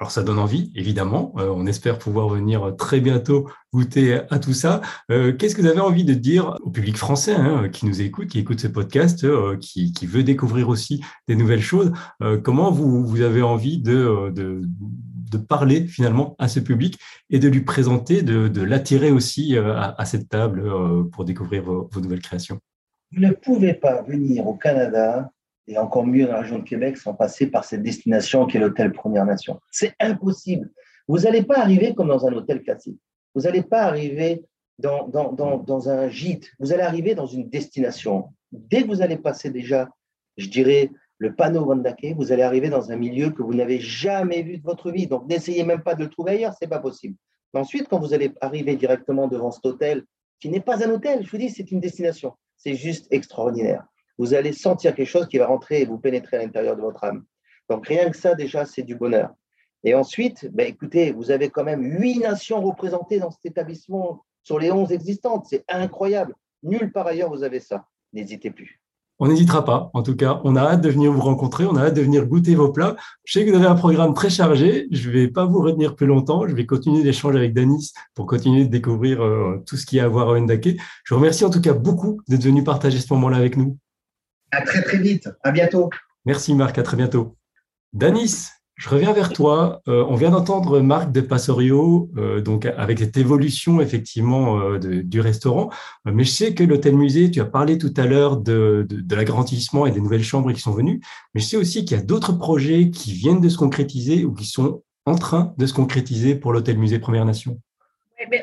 Alors 0.00 0.10
ça 0.10 0.24
donne 0.24 0.40
envie, 0.40 0.72
évidemment. 0.74 1.32
Euh, 1.38 1.52
on 1.54 1.66
espère 1.66 2.00
pouvoir 2.00 2.28
venir 2.28 2.74
très 2.76 2.98
bientôt 2.98 3.48
goûter 3.72 4.22
à 4.28 4.40
tout 4.40 4.52
ça. 4.52 4.80
Euh, 5.12 5.32
qu'est-ce 5.32 5.54
que 5.54 5.62
vous 5.62 5.68
avez 5.68 5.78
envie 5.78 6.04
de 6.04 6.14
dire 6.14 6.56
au 6.62 6.70
public 6.70 6.96
français 6.96 7.34
hein, 7.34 7.68
qui 7.68 7.86
nous 7.86 8.02
écoute, 8.02 8.26
qui 8.26 8.40
écoute 8.40 8.58
ce 8.58 8.66
podcast, 8.66 9.22
euh, 9.22 9.56
qui, 9.56 9.92
veut 10.02 10.24
découvrir 10.24 10.68
aussi 10.68 11.00
des 11.28 11.36
nouvelles 11.36 11.62
choses? 11.62 11.92
Comment 12.42 12.72
vous, 12.72 13.20
avez 13.20 13.42
envie 13.42 13.78
de, 13.78 14.32
parler 15.38 15.86
finalement 15.86 16.36
à 16.38 16.48
ce 16.48 16.60
public 16.60 16.98
et 17.30 17.38
de 17.38 17.48
lui 17.48 17.62
présenter, 17.62 18.22
de, 18.22 18.62
l'attirer 18.62 19.10
aussi 19.10 19.56
à, 19.56 20.04
cette 20.04 20.28
table 20.28 20.70
pour 21.10 21.24
découvrir 21.24 21.62
vos 21.62 22.00
nouvelles 22.00 22.22
créations 22.22 22.60
vous 23.14 23.20
ne 23.20 23.30
pouvez 23.32 23.74
pas 23.74 24.02
venir 24.02 24.46
au 24.46 24.54
Canada 24.54 25.30
et 25.66 25.78
encore 25.78 26.06
mieux 26.06 26.26
dans 26.26 26.32
la 26.32 26.40
région 26.40 26.58
de 26.58 26.64
Québec 26.64 26.96
sans 26.96 27.14
passer 27.14 27.46
par 27.46 27.64
cette 27.64 27.82
destination 27.82 28.46
qui 28.46 28.56
est 28.56 28.60
l'hôtel 28.60 28.92
Première 28.92 29.24
Nation. 29.24 29.60
C'est 29.70 29.94
impossible. 30.00 30.70
Vous 31.06 31.18
n'allez 31.18 31.42
pas 31.42 31.58
arriver 31.58 31.94
comme 31.94 32.08
dans 32.08 32.26
un 32.26 32.32
hôtel 32.32 32.62
classique. 32.62 32.98
Vous 33.34 33.42
n'allez 33.42 33.62
pas 33.62 33.82
arriver 33.82 34.44
dans, 34.78 35.06
dans, 35.06 35.32
dans, 35.32 35.58
dans, 35.58 35.88
un 35.88 36.08
gîte. 36.08 36.50
Vous 36.58 36.72
allez 36.72 36.82
arriver 36.82 37.14
dans 37.14 37.26
une 37.26 37.48
destination. 37.48 38.32
Dès 38.50 38.82
que 38.82 38.88
vous 38.88 39.02
allez 39.02 39.16
passer 39.16 39.50
déjà, 39.50 39.88
je 40.36 40.48
dirais, 40.48 40.90
le 41.18 41.34
panneau 41.34 41.64
Wandake, 41.64 42.14
vous 42.16 42.32
allez 42.32 42.42
arriver 42.42 42.68
dans 42.68 42.90
un 42.90 42.96
milieu 42.96 43.30
que 43.30 43.42
vous 43.42 43.54
n'avez 43.54 43.80
jamais 43.80 44.42
vu 44.42 44.58
de 44.58 44.64
votre 44.64 44.90
vie. 44.90 45.06
Donc, 45.06 45.28
n'essayez 45.28 45.64
même 45.64 45.82
pas 45.82 45.94
de 45.94 46.04
le 46.04 46.10
trouver 46.10 46.32
ailleurs, 46.32 46.52
ce 46.52 46.64
n'est 46.64 46.68
pas 46.68 46.80
possible. 46.80 47.16
Ensuite, 47.52 47.88
quand 47.88 48.00
vous 48.00 48.14
allez 48.14 48.32
arriver 48.40 48.74
directement 48.74 49.28
devant 49.28 49.52
cet 49.52 49.64
hôtel, 49.64 50.04
qui 50.40 50.48
n'est 50.48 50.60
pas 50.60 50.84
un 50.84 50.90
hôtel, 50.90 51.24
je 51.24 51.30
vous 51.30 51.38
dis, 51.38 51.50
c'est 51.50 51.70
une 51.70 51.80
destination 51.80 52.34
c'est 52.64 52.74
juste 52.74 53.06
extraordinaire. 53.10 53.84
vous 54.16 54.32
allez 54.32 54.52
sentir 54.52 54.94
quelque 54.94 55.08
chose 55.08 55.28
qui 55.28 55.38
va 55.38 55.46
rentrer 55.46 55.82
et 55.82 55.84
vous 55.84 55.98
pénétrer 55.98 56.36
à 56.36 56.42
l'intérieur 56.42 56.76
de 56.76 56.80
votre 56.80 57.02
âme. 57.02 57.24
Donc 57.68 57.86
rien 57.86 58.08
que 58.10 58.16
ça, 58.16 58.34
déjà, 58.34 58.64
c'est 58.64 58.82
du 58.82 58.94
bonheur. 58.94 59.30
Et 59.82 59.94
ensuite, 59.94 60.48
ben, 60.52 60.66
écoutez, 60.66 61.10
vous 61.10 61.30
avez 61.30 61.50
quand 61.50 61.64
même 61.64 61.82
huit 61.82 62.20
nations 62.20 62.60
représentées 62.62 63.18
dans 63.18 63.30
cet 63.30 63.44
établissement 63.44 64.24
sur 64.42 64.58
les 64.58 64.70
onze 64.70 64.92
existantes. 64.92 65.46
C'est 65.50 65.64
incroyable. 65.68 66.34
Nulle 66.62 66.92
part 66.92 67.08
ailleurs, 67.08 67.28
vous 67.28 67.42
avez 67.42 67.60
ça. 67.60 67.86
N'hésitez 68.12 68.50
plus. 68.50 68.80
On 69.20 69.28
n'hésitera 69.28 69.64
pas. 69.64 69.90
En 69.94 70.02
tout 70.02 70.16
cas, 70.16 70.40
on 70.44 70.56
a 70.56 70.60
hâte 70.60 70.80
de 70.80 70.88
venir 70.88 71.12
vous 71.12 71.20
rencontrer, 71.20 71.64
on 71.66 71.76
a 71.76 71.82
hâte 71.82 71.94
de 71.94 72.02
venir 72.02 72.26
goûter 72.26 72.54
vos 72.54 72.72
plats. 72.72 72.96
Je 73.24 73.32
sais 73.32 73.46
que 73.46 73.50
vous 73.50 73.56
avez 73.56 73.66
un 73.66 73.76
programme 73.76 74.12
très 74.12 74.30
chargé. 74.30 74.88
Je 74.90 75.08
ne 75.08 75.14
vais 75.14 75.28
pas 75.28 75.44
vous 75.44 75.60
retenir 75.60 75.94
plus 75.94 76.06
longtemps. 76.06 76.48
Je 76.48 76.54
vais 76.54 76.66
continuer 76.66 77.02
l'échange 77.02 77.36
avec 77.36 77.54
Danis 77.54 77.92
pour 78.14 78.26
continuer 78.26 78.64
de 78.64 78.70
découvrir 78.70 79.22
euh, 79.22 79.62
tout 79.66 79.76
ce 79.76 79.86
qu'il 79.86 79.98
y 79.98 80.00
a 80.00 80.04
à 80.04 80.08
voir 80.08 80.30
à 80.30 80.32
Wendake. 80.32 80.76
Je 81.04 81.14
vous 81.14 81.20
remercie 81.20 81.44
en 81.44 81.50
tout 81.50 81.60
cas 81.60 81.74
beaucoup 81.74 82.20
d'être 82.28 82.42
venu 82.42 82.64
partager 82.64 82.98
ce 82.98 83.12
moment-là 83.14 83.36
avec 83.36 83.56
nous. 83.56 83.78
À 84.50 84.62
très 84.62 84.82
très 84.82 84.98
vite. 84.98 85.28
À 85.42 85.52
bientôt. 85.52 85.90
Merci 86.24 86.54
Marc. 86.54 86.76
À 86.78 86.82
très 86.82 86.96
bientôt. 86.96 87.36
Danis, 87.92 88.48
je 88.84 88.90
reviens 88.90 89.14
vers 89.14 89.32
toi. 89.32 89.80
Euh, 89.88 90.04
on 90.10 90.14
vient 90.14 90.28
d'entendre 90.28 90.80
Marc 90.80 91.10
de 91.10 91.22
Passorio, 91.22 92.10
euh, 92.18 92.42
donc 92.42 92.66
avec 92.66 92.98
cette 92.98 93.16
évolution 93.16 93.80
effectivement 93.80 94.60
euh, 94.60 94.78
du 94.78 95.22
restaurant. 95.22 95.70
mais 96.04 96.24
je 96.24 96.30
sais 96.30 96.54
que 96.54 96.62
l'hôtel-musée, 96.62 97.30
tu 97.30 97.40
as 97.40 97.46
parlé 97.46 97.78
tout 97.78 97.94
à 97.96 98.04
l'heure 98.04 98.36
de, 98.36 98.86
l'agrandissement 99.10 99.86
et 99.86 99.90
des 99.90 100.02
nouvelles 100.02 100.22
chambres 100.22 100.52
qui 100.52 100.60
sont 100.60 100.72
venues. 100.72 101.00
Mais 101.32 101.40
je 101.40 101.46
sais 101.46 101.56
aussi 101.56 101.86
qu'il 101.86 101.96
y 101.96 102.00
a 102.00 102.02
d'autres 102.02 102.34
projets 102.34 102.90
qui 102.90 103.14
viennent 103.14 103.40
de 103.40 103.48
se 103.48 103.56
concrétiser 103.56 104.26
ou 104.26 104.34
qui 104.34 104.44
sont 104.44 104.82
en 105.06 105.14
train 105.14 105.54
de 105.56 105.64
se 105.64 105.72
concrétiser 105.72 106.34
pour 106.34 106.52
l'hôtel-musée 106.52 106.98
Première 106.98 107.24
Nation. 107.24 107.58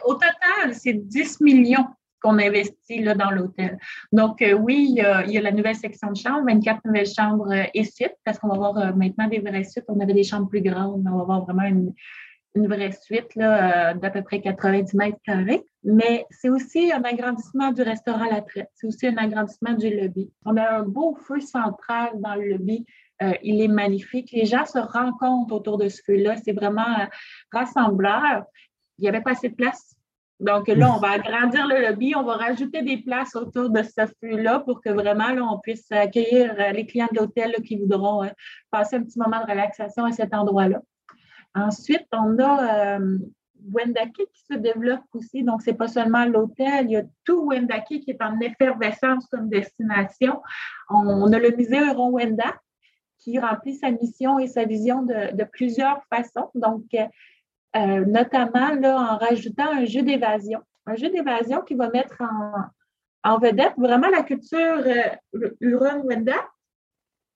au 0.05 0.13
total, 0.15 0.73
c'est 0.73 0.93
10 0.93 1.39
millions 1.41 1.85
qu'on 2.21 2.37
investit 2.39 3.01
là, 3.01 3.15
dans 3.15 3.31
l'hôtel. 3.31 3.77
Donc, 4.11 4.41
euh, 4.41 4.53
oui, 4.53 4.87
il 4.89 4.95
y, 4.95 5.01
a, 5.01 5.41
la 5.41 5.51
nouvelle 5.51 5.75
section 5.75 6.11
de 6.11 6.17
chambres, 6.17 6.45
24 6.45 6.85
nouvelles 6.85 7.07
chambres 7.07 7.51
euh, 7.51 7.63
et 7.73 7.83
suites, 7.83 8.15
parce 8.23 8.39
qu'on 8.39 8.47
va 8.47 8.55
avoir 8.55 8.77
euh, 8.77 8.93
maintenant 8.93 9.27
des 9.27 9.39
vraies 9.39 9.63
suites. 9.63 9.85
On 9.87 9.99
avait 9.99 10.13
des 10.13 10.23
chambres 10.23 10.47
plus 10.47 10.61
grandes, 10.61 11.03
on 11.07 11.15
va 11.15 11.21
avoir 11.21 11.43
vraiment 11.45 11.63
une, 11.63 11.93
vraie 12.53 12.91
suite 12.91 13.37
d'à 13.37 14.09
peu 14.13 14.21
près 14.23 14.41
90 14.41 14.93
mètres 14.95 15.17
carrés. 15.25 15.63
Mais 15.85 16.25
c'est 16.31 16.49
aussi 16.49 16.91
un 16.91 17.01
agrandissement 17.03 17.71
du 17.71 17.81
restaurant 17.81 18.25
La 18.25 18.41
Traite. 18.41 18.69
C'est 18.75 18.87
aussi 18.87 19.07
un 19.07 19.15
agrandissement 19.15 19.71
du 19.71 19.89
lobby. 19.89 20.29
On 20.45 20.57
a 20.57 20.79
un 20.79 20.83
beau 20.83 21.15
feu 21.15 21.39
central 21.39 22.09
dans 22.15 22.35
le 22.35 22.49
lobby. 22.49 22.85
il 23.41 23.61
est 23.61 23.69
magnifique. 23.69 24.31
Les 24.33 24.45
gens 24.45 24.65
se 24.65 24.79
rencontrent 24.79 25.55
autour 25.55 25.77
de 25.77 25.87
ce 25.87 26.01
feu-là. 26.05 26.35
C'est 26.43 26.51
vraiment 26.51 27.07
rassembleur. 27.53 28.43
Il 28.97 29.03
n'y 29.03 29.07
avait 29.07 29.21
pas 29.21 29.31
assez 29.31 29.47
de 29.47 29.55
place 29.55 29.90
donc 30.41 30.67
là, 30.69 30.91
on 30.95 30.99
va 30.99 31.11
agrandir 31.11 31.67
le 31.67 31.87
lobby, 31.87 32.15
on 32.15 32.23
va 32.23 32.33
rajouter 32.33 32.81
des 32.81 32.97
places 32.97 33.35
autour 33.35 33.69
de 33.69 33.83
ce 33.83 34.07
feu-là 34.19 34.61
pour 34.61 34.81
que 34.81 34.89
vraiment 34.89 35.53
on 35.53 35.59
puisse 35.59 35.91
accueillir 35.91 36.55
euh, 36.57 36.71
les 36.71 36.87
clients 36.87 37.07
de 37.11 37.19
l'hôtel 37.19 37.53
qui 37.63 37.77
voudront 37.77 38.23
euh, 38.23 38.29
passer 38.71 38.95
un 38.95 39.03
petit 39.03 39.19
moment 39.19 39.39
de 39.45 39.51
relaxation 39.51 40.03
à 40.03 40.11
cet 40.11 40.33
endroit-là. 40.33 40.81
Ensuite, 41.53 42.07
on 42.11 42.39
a 42.39 42.95
euh, 42.97 43.19
Wendake 43.71 44.13
qui 44.15 44.43
se 44.51 44.57
développe 44.57 45.03
aussi. 45.13 45.43
Donc, 45.43 45.61
ce 45.61 45.69
n'est 45.69 45.77
pas 45.77 45.87
seulement 45.87 46.25
l'hôtel, 46.25 46.85
il 46.85 46.91
y 46.91 46.97
a 46.97 47.03
tout 47.23 47.45
Wendake 47.45 47.85
qui 47.85 48.05
est 48.07 48.23
en 48.23 48.39
effervescence 48.39 49.27
comme 49.27 49.47
destination. 49.47 50.41
On, 50.89 51.31
a 51.31 51.37
le 51.37 51.55
musée 51.55 51.79
Euron-Wenda 51.79 52.55
qui 53.19 53.37
remplit 53.37 53.75
sa 53.75 53.91
mission 53.91 54.39
et 54.39 54.47
sa 54.47 54.65
vision 54.65 55.03
de, 55.03 55.35
de 55.35 55.43
plusieurs 55.43 56.01
façons. 56.09 56.49
Donc, 56.55 56.85
euh, 57.75 58.05
notamment 58.05 58.73
là, 58.75 58.97
en 58.97 59.17
rajoutant 59.17 59.71
un 59.71 59.85
jeu 59.85 60.01
d'évasion. 60.01 60.59
Un 60.85 60.95
jeu 60.95 61.09
d'évasion 61.09 61.61
qui 61.61 61.75
va 61.75 61.89
mettre 61.89 62.21
en, 63.23 63.37
vedette 63.39 63.73
vraiment 63.77 64.09
la 64.09 64.23
culture 64.23 64.83
euh, 64.85 65.51
Huron-Wenda, 65.61 66.35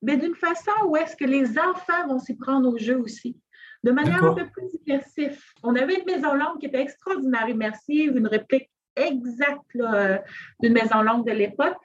mais 0.02 0.18
d'une 0.18 0.36
façon 0.36 0.72
où 0.88 0.98
est-ce 0.98 1.16
que 1.16 1.26
les 1.26 1.58
enfants 1.58 2.08
vont 2.08 2.20
s'y 2.20 2.36
prendre 2.36 2.70
au 2.70 2.78
jeu 2.78 2.98
aussi, 2.98 3.38
de 3.84 3.92
manière 3.92 4.24
un 4.24 4.34
peu 4.34 4.48
plus 4.48 4.68
immersive. 4.86 5.42
On 5.64 5.76
avait 5.76 6.00
une 6.00 6.06
maison 6.06 6.34
longue 6.34 6.60
qui 6.60 6.66
était 6.66 6.82
extraordinaire, 6.82 7.48
immersive, 7.48 8.18
une 8.18 8.28
réplique 8.28 8.70
exacte 8.96 9.76
euh, 9.76 10.18
d'une 10.62 10.74
maison 10.74 11.02
longue 11.02 11.26
de 11.26 11.32
l'époque. 11.32 11.78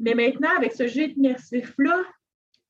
Mais 0.00 0.14
maintenant, 0.14 0.50
avec 0.56 0.72
ce 0.72 0.86
jeu 0.86 1.08
immersif-là, 1.08 2.02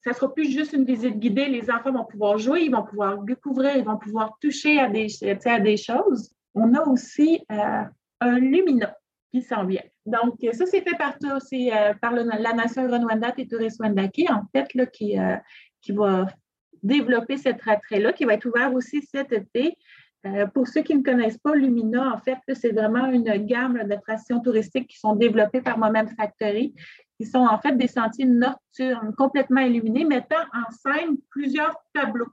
ça 0.02 0.10
ne 0.10 0.14
sera 0.14 0.32
plus 0.32 0.50
juste 0.50 0.72
une 0.72 0.84
visite 0.84 1.18
guidée. 1.18 1.46
Les 1.46 1.70
enfants 1.70 1.92
vont 1.92 2.04
pouvoir 2.04 2.38
jouer, 2.38 2.62
ils 2.62 2.70
vont 2.70 2.84
pouvoir 2.84 3.18
découvrir, 3.18 3.76
ils 3.76 3.84
vont 3.84 3.98
pouvoir 3.98 4.36
toucher 4.40 4.78
à 4.78 4.88
des, 4.88 5.08
à 5.44 5.60
des 5.60 5.76
choses. 5.76 6.32
On 6.54 6.74
a 6.74 6.82
aussi 6.86 7.40
euh, 7.52 7.84
un 8.20 8.38
Lumina 8.38 8.96
qui 9.30 9.42
s'en 9.42 9.64
vient. 9.66 9.82
Donc, 10.06 10.34
ça, 10.52 10.64
c'est 10.66 10.80
fait 10.80 10.96
par, 10.96 11.16
aussi, 11.36 11.70
euh, 11.70 11.92
par 12.00 12.12
la 12.12 12.52
Nation 12.54 12.88
Rwanda 12.88 13.32
et 13.36 13.46
Wendake, 13.78 14.24
en 14.30 14.42
fait, 14.52 14.72
là, 14.74 14.86
qui, 14.86 15.18
euh, 15.18 15.36
qui 15.82 15.92
va 15.92 16.26
développer 16.82 17.36
cet 17.36 17.60
attrait-là, 17.66 18.12
qui 18.14 18.24
va 18.24 18.34
être 18.34 18.46
ouvert 18.46 18.72
aussi 18.72 19.02
cet 19.02 19.32
été. 19.32 19.76
pour 20.54 20.66
ceux 20.66 20.82
qui 20.82 20.94
ne 20.94 21.02
connaissent 21.02 21.38
pas 21.38 21.54
Lumina, 21.54 22.12
en 22.14 22.18
fait, 22.18 22.38
c'est 22.54 22.72
vraiment 22.72 23.06
une 23.06 23.30
gamme 23.46 23.82
d'attractions 23.84 24.40
touristiques 24.40 24.88
qui 24.88 24.98
sont 24.98 25.14
développées 25.14 25.60
par 25.60 25.78
Moi-même 25.78 26.08
Factory, 26.08 26.74
qui 27.20 27.26
sont 27.26 27.40
en 27.40 27.58
fait 27.58 27.76
des 27.76 27.86
sentiers 27.86 28.24
nocturnes 28.24 29.14
complètement 29.14 29.60
illuminés, 29.60 30.06
mettant 30.06 30.40
en 30.54 30.70
scène 30.70 31.18
plusieurs 31.28 31.76
tableaux. 31.92 32.32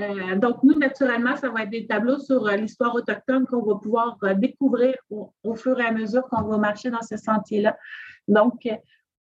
Euh, 0.00 0.34
donc, 0.34 0.60
nous, 0.64 0.76
naturellement, 0.76 1.36
ça 1.36 1.50
va 1.50 1.62
être 1.62 1.70
des 1.70 1.86
tableaux 1.86 2.18
sur 2.18 2.44
euh, 2.48 2.56
l'histoire 2.56 2.96
autochtone 2.96 3.46
qu'on 3.46 3.62
va 3.62 3.76
pouvoir 3.76 4.18
euh, 4.24 4.34
découvrir 4.34 4.96
au, 5.08 5.54
fur 5.54 5.78
et 5.78 5.86
à 5.86 5.92
mesure 5.92 6.24
qu'on 6.28 6.42
va 6.42 6.58
marcher 6.58 6.90
dans 6.90 7.02
ce 7.02 7.16
sentier-là. 7.16 7.76
Donc, 8.26 8.68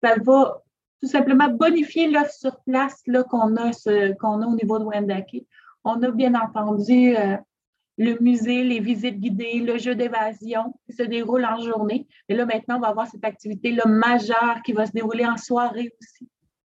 ça 0.02 0.14
va 0.24 0.62
tout 1.02 1.08
simplement 1.08 1.48
bonifier 1.48 2.10
l'offre 2.10 2.32
sur 2.32 2.58
place 2.62 3.02
qu'on 3.28 3.56
a, 3.56 3.68
a 3.68 4.46
au 4.46 4.54
niveau 4.54 4.78
de 4.78 4.84
Wendake. 4.84 5.44
On 5.84 6.02
a 6.02 6.10
bien 6.10 6.34
entendu 6.34 7.14
le 7.98 8.18
musée, 8.20 8.62
les 8.62 8.80
visites 8.80 9.18
guidées, 9.18 9.60
le 9.60 9.78
jeu 9.78 9.94
d'évasion 9.94 10.74
qui 10.86 10.92
se 10.94 11.02
déroule 11.02 11.44
en 11.44 11.60
journée. 11.60 12.06
Et 12.28 12.34
là, 12.34 12.44
maintenant, 12.44 12.76
on 12.76 12.80
va 12.80 12.88
avoir 12.88 13.06
cette 13.06 13.24
activité-là 13.24 13.86
majeure 13.86 14.60
qui 14.64 14.72
va 14.72 14.86
se 14.86 14.92
dérouler 14.92 15.26
en 15.26 15.36
soirée 15.36 15.92
aussi. 16.00 16.28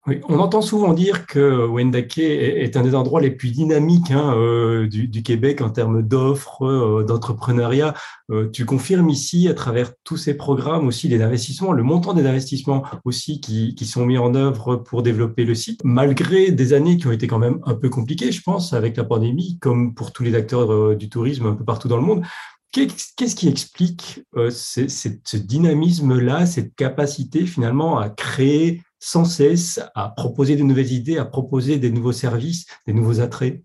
Oui, 0.08 0.18
on 0.28 0.40
entend 0.40 0.62
souvent 0.62 0.94
dire 0.94 1.26
que 1.26 1.64
Wendake 1.64 2.18
est 2.18 2.76
un 2.76 2.82
des 2.82 2.96
endroits 2.96 3.20
les 3.20 3.30
plus 3.30 3.52
dynamiques 3.52 4.10
hein, 4.10 4.34
euh, 4.36 4.88
du, 4.88 5.22
Québec 5.22 5.60
en 5.60 5.70
termes 5.70 6.02
d'offres, 6.02 6.64
euh, 6.66 7.04
d'entrepreneuriat. 7.04 7.94
Euh, 8.32 8.50
tu 8.50 8.64
confirmes 8.64 9.10
ici, 9.10 9.46
à 9.46 9.54
travers 9.54 9.92
tous 10.02 10.16
ces 10.16 10.34
programmes 10.34 10.88
aussi, 10.88 11.06
les 11.06 11.22
investissements, 11.22 11.70
le 11.70 11.84
montant 11.84 12.14
des 12.14 12.26
investissements 12.26 12.82
aussi 13.04 13.40
qui, 13.40 13.76
qui, 13.76 13.86
sont 13.86 14.04
mis 14.04 14.18
en 14.18 14.34
œuvre 14.34 14.74
pour 14.74 15.04
développer 15.04 15.44
le 15.44 15.54
site, 15.54 15.80
malgré 15.84 16.50
des 16.50 16.72
années 16.72 16.96
qui 16.96 17.06
ont 17.06 17.12
été 17.12 17.28
quand 17.28 17.38
même 17.38 17.60
un 17.64 17.74
peu 17.74 17.88
compliquées, 17.88 18.32
je 18.32 18.42
pense, 18.42 18.72
avec 18.72 18.96
la 18.96 19.04
pandémie, 19.04 19.60
comme 19.60 19.94
pour 19.94 20.12
tous 20.12 20.24
les 20.24 20.34
acteurs 20.34 20.96
du 20.96 21.10
tourisme 21.10 21.46
un 21.46 21.54
peu 21.54 21.64
partout 21.64 21.86
dans 21.86 21.96
le 21.96 22.02
monde. 22.02 22.24
Qu'est-ce 22.72 23.36
qui 23.36 23.46
explique 23.46 24.24
ce 24.34 25.36
dynamisme-là, 25.36 26.46
cette 26.46 26.74
capacité 26.74 27.46
finalement 27.46 27.98
à 27.98 28.08
créer 28.08 28.80
sans 29.04 29.24
cesse 29.24 29.80
à 29.96 30.10
proposer 30.10 30.54
de 30.54 30.62
nouvelles 30.62 30.92
idées, 30.92 31.18
à 31.18 31.24
proposer 31.24 31.80
des 31.80 31.90
nouveaux 31.90 32.12
services, 32.12 32.66
des 32.86 32.92
nouveaux 32.92 33.20
attraits 33.20 33.60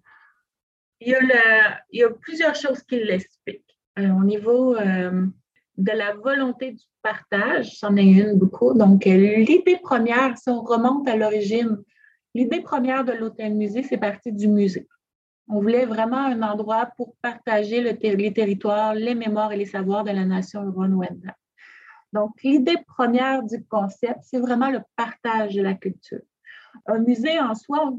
Il 1.00 1.16
y 1.92 2.04
a, 2.04 2.10
plusieurs 2.10 2.56
choses 2.56 2.82
qui 2.82 3.00
l'expliquent. 3.04 3.78
Euh, 4.00 4.10
au 4.10 4.24
niveau 4.24 4.76
euh, 4.76 5.28
de 5.78 5.92
la 5.92 6.16
volonté 6.16 6.72
du 6.72 6.84
partage, 7.04 7.78
c'en 7.78 7.96
est 7.98 8.04
une 8.04 8.34
beaucoup. 8.34 8.74
Donc, 8.74 9.06
euh, 9.06 9.38
l'idée 9.38 9.78
première, 9.78 10.36
si 10.40 10.50
on 10.50 10.64
remonte 10.64 11.08
à 11.08 11.16
l'origine, 11.16 11.78
l'idée 12.34 12.62
première 12.62 13.06
de 13.06 13.12
l'hôtel-musée, 13.12 13.84
c'est 13.84 13.98
parti 13.98 14.32
du 14.32 14.48
musée. 14.48 14.88
On 15.48 15.62
voulait 15.62 15.86
vraiment 15.86 16.26
un 16.26 16.42
endroit 16.42 16.90
pour 16.98 17.16
partager 17.22 17.80
les 17.82 18.34
territoires, 18.34 18.96
les 18.96 19.14
mémoires 19.14 19.54
et 19.54 19.58
les 19.58 19.68
savoirs 19.68 20.04
de 20.04 20.12
la 20.12 20.26
nation 20.26 20.64
Huron-Wendat. 20.64 21.36
Donc, 22.14 22.32
l'idée 22.44 22.78
première 22.88 23.44
du 23.44 23.64
concept, 23.66 24.20
c'est 24.24 24.40
vraiment 24.40 24.70
le 24.70 24.80
partage 24.96 25.56
de 25.56 25.62
la 25.62 25.74
culture. 25.74 26.22
Un 26.86 27.00
musée 27.00 27.40
en 27.40 27.54
soi, 27.56 27.94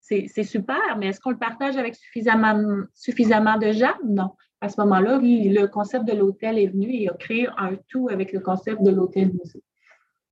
c'est 0.00 0.44
super, 0.44 0.96
mais 0.98 1.08
est-ce 1.08 1.20
qu'on 1.20 1.30
le 1.30 1.38
partage 1.38 1.76
avec 1.76 1.96
suffisamment, 1.96 2.54
de 2.54 3.72
gens? 3.72 3.94
Non. 4.04 4.30
À 4.60 4.68
ce 4.68 4.80
moment-là, 4.80 5.18
le 5.20 5.66
concept 5.66 6.04
de 6.06 6.12
l'hôtel 6.12 6.58
est 6.58 6.68
venu 6.68 6.88
et 6.90 7.08
a 7.08 7.14
créé 7.14 7.48
un 7.58 7.76
tout 7.88 8.08
avec 8.10 8.32
le 8.32 8.40
concept 8.40 8.82
de 8.82 8.90
l'hôtel-musée. 8.90 9.62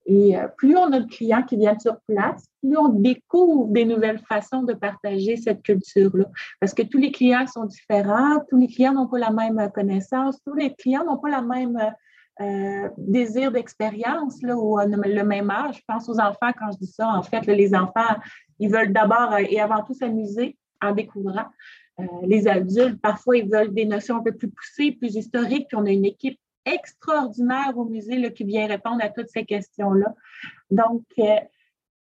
Et 0.06 0.36
euh, 0.36 0.48
plus 0.56 0.76
on 0.76 0.92
a 0.92 1.00
de 1.00 1.06
clients 1.06 1.42
qui 1.42 1.56
viennent 1.56 1.78
sur 1.78 1.96
place, 2.08 2.44
plus 2.60 2.76
on 2.76 2.88
découvre 2.88 3.68
des 3.68 3.84
nouvelles 3.84 4.18
façons 4.18 4.62
de 4.62 4.74
partager 4.74 5.36
cette 5.36 5.62
culture-là. 5.62 6.26
Parce 6.60 6.74
que 6.74 6.82
tous 6.82 6.98
les 6.98 7.12
clients 7.12 7.46
sont 7.46 7.66
différents, 7.66 8.40
tous 8.48 8.58
les 8.58 8.66
clients 8.66 8.94
n'ont 8.94 9.06
pas 9.06 9.18
la 9.18 9.30
même 9.30 9.70
connaissance, 9.72 10.38
tous 10.44 10.54
les 10.54 10.74
clients 10.74 11.04
n'ont 11.04 11.18
pas 11.18 11.30
la 11.30 11.42
même 11.42 11.78
euh, 12.42 12.88
désir 12.96 13.52
d'expérience 13.52 14.38
ou 14.42 14.78
le 14.78 15.22
même 15.22 15.50
âge. 15.50 15.76
Je 15.76 15.82
pense 15.86 16.08
aux 16.08 16.18
enfants 16.18 16.52
quand 16.58 16.72
je 16.72 16.78
dis 16.78 16.86
ça. 16.86 17.08
En 17.08 17.22
fait, 17.22 17.46
les 17.46 17.74
enfants, 17.74 18.16
ils 18.58 18.70
veulent 18.70 18.92
d'abord 18.92 19.36
et 19.38 19.60
avant 19.60 19.82
tout 19.82 19.94
s'amuser 19.94 20.56
en 20.80 20.92
découvrant. 20.92 21.46
Euh, 22.00 22.04
les 22.24 22.48
adultes, 22.48 23.00
parfois, 23.00 23.36
ils 23.36 23.48
veulent 23.48 23.72
des 23.72 23.84
notions 23.84 24.16
un 24.16 24.22
peu 24.22 24.32
plus 24.32 24.50
poussées, 24.50 24.92
plus 24.92 25.14
historiques. 25.14 25.68
Puis 25.68 25.76
on 25.76 25.86
a 25.86 25.90
une 25.90 26.04
équipe 26.04 26.38
extraordinaire 26.64 27.76
au 27.76 27.84
musée 27.84 28.32
qui 28.32 28.44
vient 28.44 28.66
répondre 28.66 29.02
à 29.02 29.08
toutes 29.08 29.28
ces 29.28 29.44
questions-là. 29.44 30.14
Donc, 30.70 31.04
euh, 31.18 31.36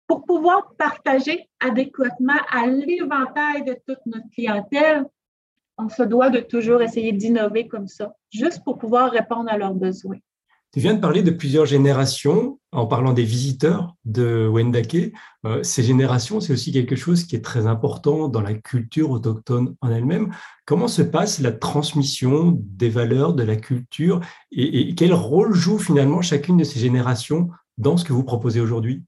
pour 0.08 0.24
pouvoir 0.26 0.74
partager 0.78 1.50
adéquatement 1.60 2.40
à 2.52 2.68
l'éventail 2.68 3.64
de 3.64 3.76
toute 3.88 4.06
notre 4.06 4.30
clientèle, 4.32 5.06
on 5.78 5.90
se 5.90 6.04
doit 6.04 6.30
de 6.30 6.40
toujours 6.40 6.82
essayer 6.82 7.12
d'innover 7.12 7.68
comme 7.68 7.88
ça, 7.88 8.16
juste 8.32 8.64
pour 8.64 8.78
pouvoir 8.78 9.12
répondre 9.12 9.50
à 9.50 9.58
leurs 9.58 9.74
besoins. 9.74 10.18
Tu 10.76 10.82
viens 10.82 10.94
de 10.94 11.00
parler 11.00 11.24
de 11.24 11.32
plusieurs 11.32 11.66
générations 11.66 12.60
en 12.74 12.86
parlant 12.86 13.14
des 13.14 13.24
visiteurs 13.24 13.96
de 14.04 14.46
Wendake. 14.46 15.14
Euh, 15.46 15.64
ces 15.64 15.84
générations, 15.84 16.42
c'est 16.42 16.52
aussi 16.52 16.74
quelque 16.74 16.98
chose 16.98 17.24
qui 17.24 17.38
est 17.38 17.42
très 17.42 17.66
important 17.66 18.28
dans 18.28 18.42
la 18.42 18.54
culture 18.54 19.12
autochtone 19.12 19.76
en 19.80 19.90
elle-même. 19.90 20.34
Comment 20.66 20.90
se 20.90 21.02
passe 21.02 21.40
la 21.40 21.54
transmission 21.54 22.60
des 22.60 22.90
valeurs 22.90 23.34
de 23.34 23.44
la 23.44 23.56
culture 23.56 24.20
et 24.52 24.94
quel 24.96 25.14
rôle 25.14 25.54
joue 25.54 25.80
finalement 25.80 26.22
chacune 26.22 26.58
de 26.58 26.66
ces 26.66 26.80
générations 26.82 27.50
dans 27.78 27.96
ce 27.96 28.04
que 28.04 28.12
vous 28.12 28.26
proposez 28.26 28.60
aujourd'hui? 28.60 29.04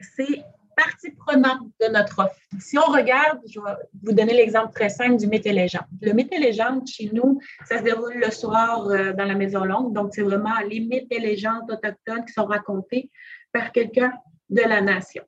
C'est 0.00 0.42
partie 0.84 1.10
prenante 1.10 1.68
de 1.80 1.88
notre 1.92 2.18
offre. 2.18 2.36
Si 2.58 2.78
on 2.78 2.90
regarde, 2.90 3.40
je 3.46 3.60
vais 3.60 3.72
vous 4.02 4.12
donner 4.12 4.34
l'exemple 4.34 4.72
très 4.72 4.88
simple 4.88 5.16
du 5.16 5.26
Mythe 5.26 5.46
et 5.46 5.52
légende. 5.52 5.86
Le 6.00 6.12
Mythe 6.12 6.32
et 6.32 6.38
légende, 6.38 6.86
chez 6.86 7.10
nous, 7.12 7.40
ça 7.66 7.78
se 7.78 7.82
déroule 7.82 8.14
le 8.14 8.30
soir 8.30 8.86
euh, 8.88 9.12
dans 9.12 9.24
la 9.24 9.34
Maison 9.34 9.64
Longue. 9.64 9.92
Donc, 9.92 10.10
c'est 10.14 10.22
vraiment 10.22 10.58
les 10.68 10.80
mythes 10.80 11.10
et 11.10 11.20
légendes 11.20 11.70
autochtones 11.70 12.24
qui 12.24 12.32
sont 12.32 12.44
racontés 12.44 13.10
par 13.52 13.72
quelqu'un 13.72 14.12
de 14.50 14.62
la 14.62 14.80
nation. 14.80 15.24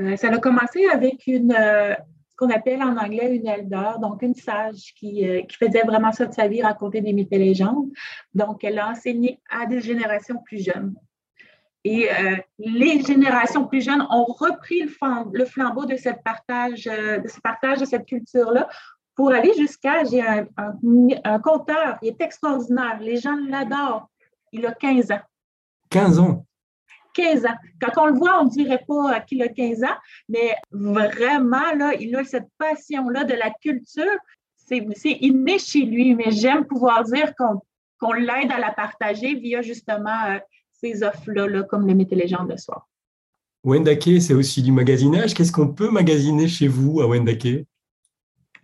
Euh, 0.00 0.16
ça 0.16 0.28
a 0.28 0.38
commencé 0.38 0.86
avec 0.86 1.26
une, 1.26 1.52
euh, 1.52 1.94
ce 2.30 2.36
qu'on 2.36 2.50
appelle 2.50 2.82
en 2.82 2.96
anglais 2.96 3.34
une 3.34 3.48
elder, 3.48 3.92
donc 4.00 4.22
une 4.22 4.34
sage 4.34 4.94
qui, 4.96 5.26
qui 5.48 5.56
faisait 5.56 5.82
vraiment 5.82 6.12
ça 6.12 6.26
de 6.26 6.34
sa 6.34 6.46
vie, 6.46 6.62
raconter 6.62 7.00
des 7.00 7.12
mythes 7.12 7.32
et 7.32 7.38
légendes. 7.38 7.90
Donc, 8.34 8.64
elle 8.64 8.78
a 8.78 8.90
enseigné 8.90 9.40
à 9.50 9.66
des 9.66 9.80
générations 9.80 10.40
plus 10.44 10.64
jeunes. 10.64 10.94
Et 11.90 12.10
euh, 12.10 12.36
les 12.58 13.00
générations 13.00 13.66
plus 13.66 13.80
jeunes 13.80 14.06
ont 14.10 14.26
repris 14.26 14.82
le, 15.32 15.44
flambeau 15.46 15.86
de, 15.86 15.96
cette 15.96 16.22
partage, 16.22 16.86
euh, 16.86 17.16
de 17.16 17.28
ce 17.28 17.40
partage 17.40 17.78
de 17.78 17.86
cette 17.86 18.04
culture-là 18.04 18.68
pour 19.14 19.32
aller 19.32 19.54
jusqu'à, 19.56 20.04
j'ai 20.04 20.20
un, 20.20 20.46
un, 21.24 21.38
compteur, 21.38 21.96
il 22.02 22.08
est 22.08 22.20
extraordinaire, 22.20 22.98
les 23.00 23.16
gens 23.16 23.36
l'adorent. 23.48 24.10
Il 24.52 24.66
a 24.66 24.72
15 24.72 25.12
ans. 25.12 25.20
15 25.88 26.18
ans? 26.18 26.46
15 27.14 27.46
ans. 27.46 27.56
Quand 27.80 28.02
on 28.02 28.06
le 28.08 28.18
voit, 28.18 28.38
on 28.38 28.44
ne 28.44 28.50
dirait 28.50 28.84
pas 28.86 29.20
qu'il 29.20 29.42
a 29.42 29.48
15 29.48 29.82
ans, 29.82 29.96
mais 30.28 30.54
vraiment, 30.70 31.72
là, 31.74 31.94
il 31.98 32.14
a 32.16 32.22
cette 32.24 32.48
passion-là 32.58 33.24
de 33.24 33.34
la 33.34 33.50
culture. 33.62 34.18
C'est 34.56 35.16
inné 35.22 35.58
chez 35.58 35.86
lui, 35.86 36.14
mais 36.14 36.32
j'aime 36.32 36.66
pouvoir 36.66 37.02
dire 37.04 37.32
qu'on 37.34 38.12
l'aide 38.12 38.52
à 38.52 38.58
la 38.58 38.72
partager 38.72 39.36
via 39.36 39.62
justement 39.62 40.24
euh, 40.26 40.38
ces 40.80 41.02
offres-là, 41.02 41.62
comme 41.64 41.86
le 41.86 41.94
Mythe 41.94 42.12
légende 42.12 42.50
le 42.50 42.56
soir. 42.56 42.88
Wendake, 43.64 44.20
c'est 44.20 44.34
aussi 44.34 44.62
du 44.62 44.72
magasinage. 44.72 45.34
Qu'est-ce 45.34 45.52
qu'on 45.52 45.72
peut 45.72 45.90
magasiner 45.90 46.48
chez 46.48 46.68
vous 46.68 47.00
à 47.00 47.06
Wendake? 47.06 47.66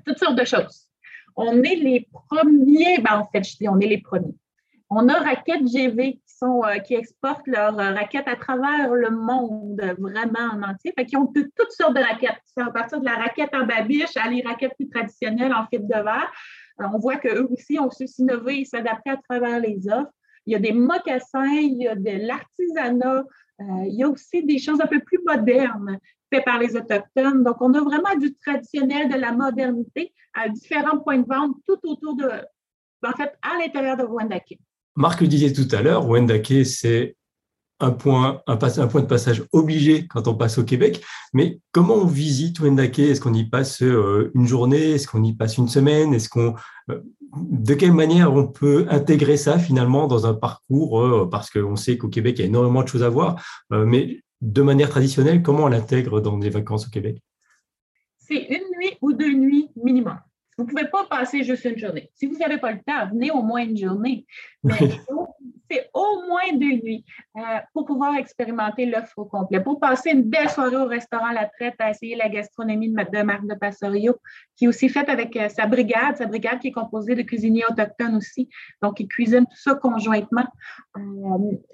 Toutes 0.06 0.18
sortes 0.18 0.38
de 0.38 0.44
choses. 0.44 0.88
On 1.36 1.62
est 1.62 1.76
les 1.76 2.08
premiers, 2.12 2.98
ben 2.98 3.18
en 3.18 3.26
fait, 3.26 3.42
je 3.42 3.56
dis 3.56 3.68
on 3.68 3.80
est 3.80 3.88
les 3.88 4.00
premiers. 4.00 4.34
On 4.90 5.08
a 5.08 5.18
Raquettes 5.18 5.66
GV 5.66 6.12
qui, 6.12 6.22
sont, 6.26 6.62
euh, 6.64 6.78
qui 6.78 6.94
exportent 6.94 7.46
leurs 7.46 7.78
euh, 7.80 7.94
raquettes 7.94 8.28
à 8.28 8.36
travers 8.36 8.92
le 8.92 9.10
monde, 9.10 9.80
vraiment 9.98 10.52
en 10.52 10.62
entier. 10.62 10.92
Fait 10.96 11.06
qu'ils 11.06 11.18
ont 11.18 11.26
toutes 11.26 11.72
sortes 11.72 11.96
de 11.96 12.00
raquettes. 12.00 12.40
C'est 12.44 12.62
à 12.62 12.70
partir 12.70 13.00
de 13.00 13.04
la 13.04 13.16
raquette 13.16 13.54
en 13.54 13.66
babiche 13.66 14.16
à 14.16 14.30
les 14.30 14.42
raquettes 14.42 14.74
plus 14.76 14.88
traditionnelles 14.88 15.52
en 15.52 15.66
fibre 15.66 15.88
de 15.88 15.94
verre. 15.94 16.30
Euh, 16.80 16.84
on 16.92 16.98
voit 16.98 17.16
qu'eux 17.16 17.48
aussi 17.50 17.78
ont 17.80 17.90
su 17.90 18.06
s'innover 18.06 18.60
et 18.60 18.64
s'adapter 18.64 19.10
à 19.10 19.16
travers 19.16 19.58
les 19.58 19.88
offres. 19.88 20.12
Il 20.46 20.52
y 20.52 20.56
a 20.56 20.58
des 20.58 20.72
mocassins, 20.72 21.46
il 21.46 21.82
y 21.82 21.88
a 21.88 21.94
de 21.94 22.26
l'artisanat, 22.26 23.24
euh, 23.60 23.64
il 23.86 23.94
y 23.94 24.02
a 24.02 24.08
aussi 24.08 24.44
des 24.44 24.58
choses 24.58 24.80
un 24.80 24.86
peu 24.86 25.00
plus 25.00 25.18
modernes 25.24 25.98
faites 26.32 26.44
par 26.44 26.58
les 26.58 26.76
Autochtones. 26.76 27.44
Donc, 27.44 27.56
on 27.60 27.72
a 27.74 27.80
vraiment 27.80 28.16
du 28.18 28.34
traditionnel, 28.34 29.08
de 29.08 29.16
la 29.16 29.32
modernité 29.32 30.12
à 30.34 30.48
différents 30.48 30.98
points 30.98 31.18
de 31.18 31.26
vente 31.26 31.56
tout 31.66 31.78
autour 31.84 32.16
de, 32.16 32.28
en 33.04 33.12
fait, 33.12 33.32
à 33.42 33.58
l'intérieur 33.58 33.96
de 33.96 34.04
Wendake. 34.04 34.58
Marc 34.96 35.20
le 35.20 35.26
disait 35.26 35.52
tout 35.52 35.68
à 35.74 35.82
l'heure, 35.82 36.08
Wendake, 36.08 36.64
c'est 36.64 37.16
un 37.80 37.90
point, 37.90 38.40
un, 38.46 38.56
point 38.56 39.00
de 39.00 39.06
passage 39.06 39.44
obligé 39.52 40.06
quand 40.06 40.28
on 40.28 40.34
passe 40.34 40.58
au 40.58 40.64
Québec. 40.64 41.04
Mais 41.32 41.60
comment 41.72 41.94
on 41.94 42.06
visite 42.06 42.60
Wendake 42.60 43.00
Est-ce 43.00 43.20
qu'on 43.20 43.34
y 43.34 43.44
passe 43.44 43.82
euh, 43.82 44.30
une 44.34 44.46
journée? 44.46 44.92
Est-ce 44.92 45.08
qu'on 45.08 45.22
y 45.24 45.34
passe 45.34 45.58
une 45.58 45.68
semaine? 45.68 46.14
Est-ce 46.14 46.28
qu'on 46.28 46.54
euh, 46.90 47.00
de 47.36 47.74
quelle 47.74 47.92
manière 47.92 48.32
on 48.32 48.46
peut 48.46 48.86
intégrer 48.90 49.36
ça 49.36 49.58
finalement 49.58 50.06
dans 50.06 50.26
un 50.26 50.34
parcours 50.34 51.00
euh, 51.00 51.28
Parce 51.30 51.50
qu'on 51.50 51.76
sait 51.76 51.98
qu'au 51.98 52.08
Québec, 52.08 52.36
il 52.38 52.42
y 52.42 52.44
a 52.44 52.48
énormément 52.48 52.82
de 52.82 52.88
choses 52.88 53.02
à 53.02 53.08
voir, 53.08 53.42
mais 53.70 54.20
de 54.40 54.62
manière 54.62 54.90
traditionnelle, 54.90 55.42
comment 55.42 55.64
on 55.64 55.68
l'intègre 55.68 56.20
dans 56.20 56.38
des 56.38 56.50
vacances 56.50 56.86
au 56.86 56.90
Québec? 56.90 57.18
C'est 58.18 58.46
une 58.48 58.64
nuit 58.78 58.96
ou 59.00 59.12
deux 59.12 59.32
nuits 59.32 59.68
minimum. 59.76 60.18
Vous 60.56 60.64
ne 60.64 60.68
pouvez 60.68 60.88
pas 60.88 61.04
passer 61.04 61.42
juste 61.42 61.64
une 61.64 61.78
journée. 61.78 62.10
Si 62.14 62.26
vous 62.26 62.36
n'avez 62.38 62.58
pas 62.58 62.72
le 62.72 62.78
temps, 62.86 63.08
venez 63.10 63.30
au 63.30 63.42
moins 63.42 63.64
une 63.64 63.76
journée. 63.76 64.26
Mais 64.62 64.78
au 65.92 66.22
moins 66.28 66.52
deux 66.52 66.82
nuits 66.82 67.04
euh, 67.36 67.40
pour 67.72 67.84
pouvoir 67.84 68.16
expérimenter 68.16 68.86
l'offre 68.86 69.18
au 69.18 69.24
complet, 69.24 69.60
pour 69.60 69.78
passer 69.80 70.10
une 70.10 70.22
belle 70.22 70.50
soirée 70.50 70.76
au 70.76 70.86
restaurant 70.86 71.30
La 71.30 71.46
Traite 71.46 71.74
à 71.78 71.90
essayer 71.90 72.16
la 72.16 72.28
gastronomie 72.28 72.90
de, 72.90 72.96
de 72.96 73.22
Marc 73.22 73.46
de 73.46 73.54
Passorio, 73.54 74.16
qui 74.56 74.64
est 74.64 74.68
aussi 74.68 74.88
faite 74.88 75.08
avec 75.08 75.36
euh, 75.36 75.48
sa 75.48 75.66
brigade, 75.66 76.16
sa 76.16 76.26
brigade 76.26 76.58
qui 76.60 76.68
est 76.68 76.72
composée 76.72 77.14
de 77.14 77.22
cuisiniers 77.22 77.64
autochtones 77.68 78.16
aussi. 78.16 78.48
Donc, 78.82 79.00
ils 79.00 79.08
cuisinent 79.08 79.46
tout 79.46 79.56
ça 79.56 79.74
conjointement. 79.74 80.46
Euh, 80.96 81.00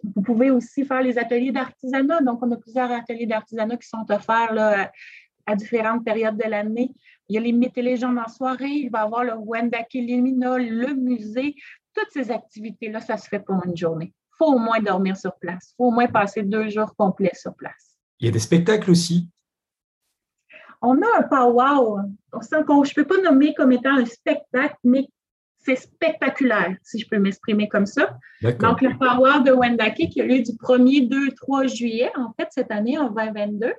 vous 0.05 0.23
pouvez 0.23 0.51
aussi 0.51 0.85
faire 0.85 1.03
les 1.03 1.19
ateliers 1.19 1.53
d'artisanat. 1.53 2.21
Donc, 2.21 2.43
on 2.43 2.51
a 2.51 2.57
plusieurs 2.57 2.91
ateliers 2.91 3.27
d'artisanat 3.27 3.77
qui 3.77 3.89
sont 3.89 4.05
offerts 4.11 4.53
là, 4.55 4.91
à 5.47 5.57
différentes 5.57 6.05
périodes 6.05 6.37
de 6.37 6.49
l'année. 6.49 6.93
Il 7.29 7.35
y 7.35 7.39
a 7.39 7.41
les 7.41 7.53
mythes 7.53 7.79
et 7.79 7.83
légendes 7.83 8.19
en 8.19 8.29
soirée, 8.29 8.67
il 8.67 8.91
va 8.91 9.01
y 9.01 9.03
avoir 9.03 9.23
le 9.23 9.35
Wendake 9.37 9.93
Limina, 9.95 10.59
le 10.59 10.95
musée. 10.95 11.55
Toutes 11.95 12.11
ces 12.13 12.31
activités-là, 12.31 13.01
ça 13.01 13.17
se 13.17 13.29
fait 13.29 13.41
pour 13.41 13.65
une 13.65 13.77
journée. 13.77 14.13
Il 14.15 14.37
faut 14.39 14.55
au 14.55 14.59
moins 14.59 14.81
dormir 14.81 15.17
sur 15.17 15.35
place. 15.37 15.71
Il 15.73 15.75
faut 15.77 15.87
au 15.87 15.91
moins 15.91 16.07
passer 16.07 16.43
deux 16.43 16.69
jours 16.69 16.95
complets 16.97 17.35
sur 17.35 17.55
place. 17.55 17.99
Il 18.21 18.27
y 18.27 18.29
a 18.29 18.33
des 18.33 18.39
spectacles 18.39 18.91
aussi. 18.91 19.29
On 20.83 21.01
a 21.03 21.19
un 21.19 21.23
powwow. 21.23 21.99
je 22.33 22.57
ne 22.57 22.95
peux 22.95 23.05
pas 23.05 23.21
nommer 23.23 23.55
comme 23.55 23.73
étant 23.73 23.97
un 23.97 24.07
spectacle, 24.07 24.77
mais 24.85 25.07
c'est 25.63 25.77
spectaculaire, 25.77 26.75
si 26.83 26.99
je 26.99 27.09
peux 27.09 27.19
m'exprimer 27.19 27.69
comme 27.69 27.87
ça. 27.87 28.17
Donc, 28.43 28.81
le 28.81 28.97
Power 28.97 29.45
de 29.45 29.53
Wendake 29.53 30.09
qui 30.11 30.21
a 30.21 30.25
lieu 30.25 30.43
du 30.43 30.53
1er, 30.53 31.09
2, 31.09 31.33
3 31.33 31.67
juillet, 31.67 32.11
en 32.17 32.33
fait, 32.33 32.49
cette 32.51 32.71
année, 32.71 32.99
en 32.99 33.11
2022, 33.11 33.75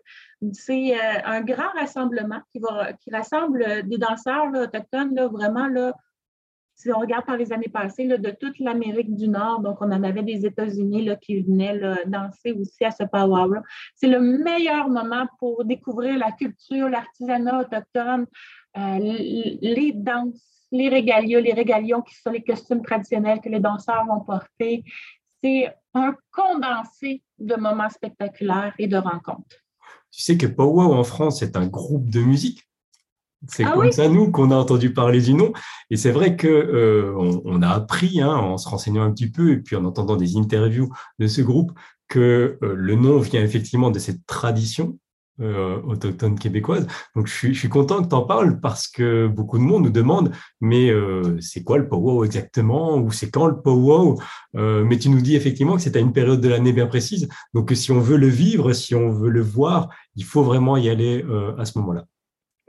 c'est 0.54 0.94
euh, 0.94 1.22
un 1.26 1.42
grand 1.42 1.70
rassemblement 1.76 2.40
qui, 2.52 2.60
va, 2.60 2.94
qui 2.94 3.10
rassemble 3.10 3.88
des 3.88 3.98
danseurs 3.98 4.54
autochtones, 4.54 5.20
vraiment, 5.32 5.68
là, 5.68 5.94
si 6.82 6.92
on 6.92 7.00
regarde 7.00 7.26
par 7.26 7.38
les 7.38 7.54
années 7.54 7.70
passées, 7.70 8.08
de 8.08 8.32
toute 8.32 8.60
l'Amérique 8.60 9.16
du 9.16 9.28
Nord, 9.28 9.62
donc 9.62 9.78
on 9.82 9.92
en 9.92 10.04
avait 10.04 10.24
des 10.24 10.46
États-Unis 10.46 11.10
qui 11.22 11.42
venaient 11.42 11.80
danser 12.08 12.54
aussi 12.54 12.84
à 12.84 12.92
ce 12.92 13.04
Power. 13.04 13.60
C'est 13.96 14.08
le 14.08 14.20
meilleur 14.20 14.90
moment 14.90 15.28
pour 15.40 15.64
découvrir 15.66 16.18
la 16.18 16.32
culture, 16.32 16.90
l'artisanat 16.90 17.62
autochtone, 17.62 18.26
euh, 18.78 18.98
les 19.00 19.92
danses 19.94 20.52
les 20.72 20.90
régalios, 20.90 21.42
les 21.42 21.54
régalions 21.54 22.02
qui 22.02 22.16
sont 22.16 22.32
les 22.32 22.44
costumes 22.44 22.82
traditionnels 22.82 23.42
que 23.42 23.50
les 23.50 23.60
danseurs 23.60 24.06
vont 24.06 24.22
porter. 24.22 24.84
C'est 25.44 25.68
un 25.94 26.16
condensé 26.32 27.22
de 27.38 27.56
moments 27.56 27.90
spectaculaires 27.90 28.74
et 28.80 28.88
de 28.88 28.98
rencontres. 28.98 29.58
Tu 30.12 30.22
sais 30.22 30.38
que 30.38 30.46
Powwow 30.46 30.94
en 30.94 31.04
France, 31.04 31.40
c'est 31.40 31.56
un 31.56 31.68
groupe 31.68 32.10
de 32.10 32.22
musique. 32.22 32.64
C'est 33.48 33.64
ah 33.64 33.72
comme 33.74 33.92
ça, 33.92 34.08
nous, 34.08 34.32
qu'on 34.32 34.52
a 34.52 34.56
entendu 34.56 34.94
parler 34.94 35.22
du 35.22 35.34
nom. 35.34 35.52
Et 35.90 35.98
c'est 35.98 36.12
vrai 36.12 36.38
qu'on 36.38 36.48
euh, 36.48 37.40
on 37.46 37.62
a 37.62 37.70
appris, 37.70 38.22
hein, 38.22 38.34
en 38.34 38.58
se 38.58 38.70
renseignant 38.70 39.04
un 39.04 39.12
petit 39.12 39.32
peu 39.32 39.52
et 39.52 39.58
puis 39.58 39.76
en 39.76 39.86
entendant 39.86 40.16
des 40.16 40.38
interviews 40.38 40.90
de 41.20 41.28
ce 41.28 41.42
groupe, 41.42 41.72
que 42.08 42.58
euh, 42.62 42.76
le 42.76 42.96
nom 42.96 43.20
vient 43.20 43.44
effectivement 43.44 43.90
de 43.90 44.00
cette 44.00 44.26
tradition 44.28 44.98
euh, 45.42 45.82
autochtone 45.84 46.38
québécoise. 46.38 46.86
Donc, 47.16 47.26
je 47.26 47.34
suis, 47.34 47.54
je 47.54 47.60
suis 47.60 47.70
content 47.70 48.04
que 48.04 48.10
tu 48.10 48.14
en 48.14 48.22
parles 48.22 48.60
parce 48.60 48.88
que 48.88 49.26
beaucoup 49.26 49.58
de 49.58 49.64
monde 49.64 49.86
nous 49.86 49.90
demande, 49.90 50.32
mais 50.60 50.92
euh, 50.92 51.40
c'est 51.40 51.64
quoi 51.64 51.80
le 51.80 51.88
powwow 51.88 52.24
exactement 52.26 52.98
ou 52.98 53.12
c'est 53.12 53.32
quand 53.32 53.48
le 53.48 53.60
powwow? 53.60 54.22
Euh, 54.56 54.84
Mais 54.84 55.00
tu 55.00 55.10
nous 55.10 55.22
dis 55.22 55.36
effectivement 55.36 55.78
que 55.78 55.82
c'est 55.82 55.96
à 55.96 56.00
une 56.00 56.14
période 56.14 56.42
de 56.42 56.50
l'année 56.50 56.74
bien 56.74 56.86
précise. 56.86 57.28
Donc, 57.56 57.72
si 57.74 57.92
on 57.92 58.00
veut 58.00 58.18
le 58.18 58.28
vivre, 58.28 58.74
si 58.74 58.94
on 58.94 59.10
veut 59.10 59.32
le 59.32 59.42
voir, 59.42 59.90
il 60.16 60.26
faut 60.26 60.44
vraiment 60.44 60.78
y 60.78 60.90
aller 60.90 61.26
à 61.58 61.66
ce 61.66 61.80
moment-là. 61.80 62.06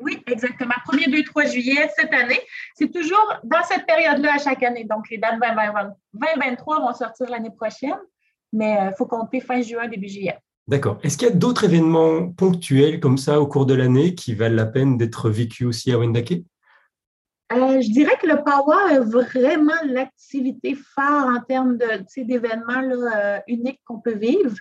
Oui, 0.02 0.22
exactement. 0.26 0.74
1er, 0.90 1.10
2, 1.10 1.22
3 1.24 1.44
juillet 1.44 1.88
cette 1.96 2.12
année. 2.12 2.40
C'est 2.74 2.92
toujours 2.92 3.32
dans 3.44 3.62
cette 3.68 3.86
période-là 3.86 4.34
à 4.34 4.38
chaque 4.38 4.62
année. 4.62 4.84
Donc, 4.84 5.08
les 5.10 5.18
dates 5.18 5.38
2023 5.40 6.80
vont 6.80 6.92
sortir 6.92 7.30
l'année 7.30 7.52
prochaine, 7.56 7.98
mais 8.52 8.78
il 8.90 8.94
faut 8.98 9.06
compter 9.06 9.40
fin 9.40 9.62
juin, 9.62 9.86
début 9.88 10.08
juillet. 10.08 10.38
D'accord. 10.68 10.98
Est-ce 11.02 11.16
qu'il 11.18 11.28
y 11.28 11.30
a 11.30 11.34
d'autres 11.34 11.64
événements 11.64 12.28
ponctuels 12.28 13.00
comme 13.00 13.18
ça 13.18 13.40
au 13.40 13.46
cours 13.46 13.66
de 13.66 13.74
l'année 13.74 14.14
qui 14.14 14.34
valent 14.34 14.56
la 14.56 14.66
peine 14.66 14.96
d'être 14.96 15.30
vécus 15.30 15.66
aussi 15.66 15.92
à 15.92 15.98
Wendake? 15.98 16.42
Je 17.50 17.92
dirais 17.92 18.16
que 18.18 18.26
le 18.26 18.42
Power 18.42 18.94
est 18.94 19.00
vraiment 19.00 19.74
l'activité 19.84 20.74
phare 20.94 21.26
en 21.26 21.40
termes 21.40 21.76
d'événements 22.16 23.42
uniques 23.46 23.80
qu'on 23.84 23.98
peut 23.98 24.14
vivre. 24.14 24.56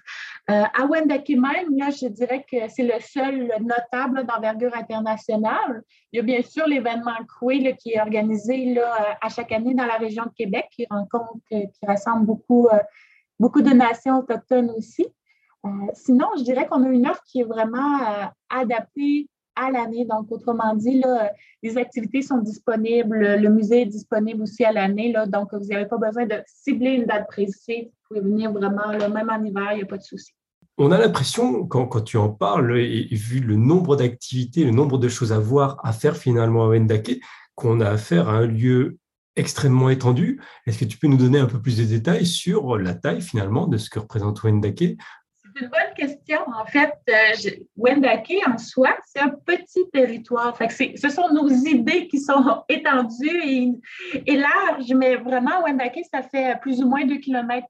À 0.52 0.86
Wendake 0.86 1.30
même, 1.30 1.92
je 1.92 2.08
dirais 2.08 2.46
que 2.50 2.58
c'est 2.70 2.84
le 2.84 3.00
seul 3.00 3.52
notable 3.62 4.26
d'envergure 4.26 4.76
internationale. 4.76 5.84
Il 6.12 6.18
y 6.18 6.20
a 6.20 6.24
bien 6.24 6.42
sûr 6.42 6.68
l'événement 6.68 7.16
Coué 7.40 7.76
qui 7.80 7.94
est 7.94 8.02
organisé 8.02 8.74
là, 8.74 9.18
à 9.22 9.30
chaque 9.30 9.52
année 9.52 9.74
dans 9.74 9.86
la 9.86 9.98
région 9.98 10.24
de 10.26 10.34
Québec, 10.36 10.68
qui 10.72 10.86
rencontre, 10.90 11.40
qui 11.50 11.86
rassemble 11.86 12.26
beaucoup, 12.26 12.68
beaucoup 13.40 13.62
de 13.62 13.72
nations 13.72 14.20
autochtones 14.20 14.72
aussi. 14.78 15.08
Euh, 15.66 15.70
sinon, 15.94 16.28
je 16.38 16.44
dirais 16.44 16.68
qu'on 16.68 16.84
a 16.84 16.90
une 16.90 17.08
offre 17.08 17.24
qui 17.26 17.42
est 17.42 17.46
vraiment 17.46 18.00
euh, 18.00 18.26
adaptée 18.50 19.30
à 19.56 19.70
l'année. 19.70 20.06
Donc, 20.06 20.32
autrement 20.32 20.74
dit, 20.76 21.02
les 21.62 21.78
activités 21.78 22.22
sont 22.22 22.38
disponibles, 22.38 23.36
le 23.36 23.50
musée 23.50 23.82
est 23.82 23.86
disponible 23.86 24.44
aussi 24.44 24.64
à 24.64 24.72
l'année. 24.72 25.14
Donc, 25.28 25.54
vous 25.54 25.66
n'avez 25.66 25.86
pas 25.86 25.98
besoin 25.98 26.26
de 26.26 26.42
cibler 26.48 26.92
une 26.92 27.06
date 27.06 27.28
précise. 27.28 27.86
Vous 27.86 27.92
pouvez 28.08 28.22
venir 28.22 28.52
vraiment, 28.52 28.88
même 28.88 29.30
en 29.30 29.44
hiver, 29.44 29.74
il 29.74 29.78
n'y 29.78 29.84
a 29.84 29.86
pas 29.86 29.98
de 29.98 30.04
souci. 30.04 30.34
On 30.84 30.92
a 30.92 30.98
l'impression, 30.98 31.68
quand, 31.68 32.02
tu 32.02 32.18
en 32.18 32.30
parles, 32.30 32.80
et, 32.80 33.08
vu 33.12 33.40
le 33.40 33.56
nombre 33.56 33.96
d'activités, 33.96 34.64
le 34.64 34.72
nombre 34.72 34.98
de 34.98 35.10
choses 35.10 35.32
à 35.32 35.38
voir, 35.38 35.78
à 35.84 35.94
faire 35.94 36.18
finalement 36.18 36.66
à 36.66 36.70
Wendake, 36.70 37.20
qu'on 37.54 37.82
a 37.82 37.90
affaire 37.90 38.30
à 38.30 38.34
un 38.34 38.48
lieu 38.48 38.98
extrêmement 39.36 39.92
étendu. 39.92 40.42
Est-ce 40.66 40.80
que 40.80 40.86
tu 40.86 40.98
peux 40.98 41.06
nous 41.06 41.18
donner 41.18 41.38
un 41.38 41.46
peu 41.46 41.62
plus 41.62 41.78
de 41.78 41.84
détails 41.84 42.26
sur 42.26 42.80
la 42.80 42.96
taille 42.96 43.22
finalement 43.22 43.68
de 43.68 43.78
ce 43.78 43.92
que 43.92 44.00
représente 44.00 44.42
Wendake? 44.44 44.80
C'est 45.54 45.62
une 45.62 45.70
bonne 45.70 45.94
question. 45.96 46.40
En 46.60 46.66
fait, 46.66 46.94
euh, 47.10 47.52
Wendake 47.78 48.34
en 48.48 48.58
soi, 48.58 48.98
c'est 49.06 49.22
un 49.22 49.30
petit 49.46 49.88
territoire. 49.94 50.58
Ce 50.58 51.10
sont 51.10 51.30
nos 51.32 51.48
idées 51.48 52.08
qui 52.08 52.20
sont 52.20 52.64
étendues 52.68 53.42
et, 53.46 53.70
et 54.26 54.36
larges, 54.36 54.94
mais 54.96 55.18
vraiment, 55.18 55.62
Wendake, 55.62 56.00
ça 56.12 56.24
fait 56.24 56.60
plus 56.60 56.82
ou 56.82 56.90
moins 56.90 57.06
2 57.06 57.18
km. 57.18 57.68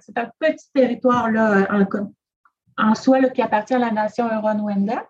C'est 0.00 0.18
un 0.18 0.30
petit 0.40 0.66
territoire 0.74 1.30
là, 1.30 1.68
en, 1.70 1.84
en 2.78 2.94
soi 2.94 3.20
là, 3.20 3.28
qui 3.30 3.42
appartient 3.42 3.74
à 3.74 3.78
la 3.78 3.90
nation 3.90 4.30
Huron-Wendat. 4.30 5.04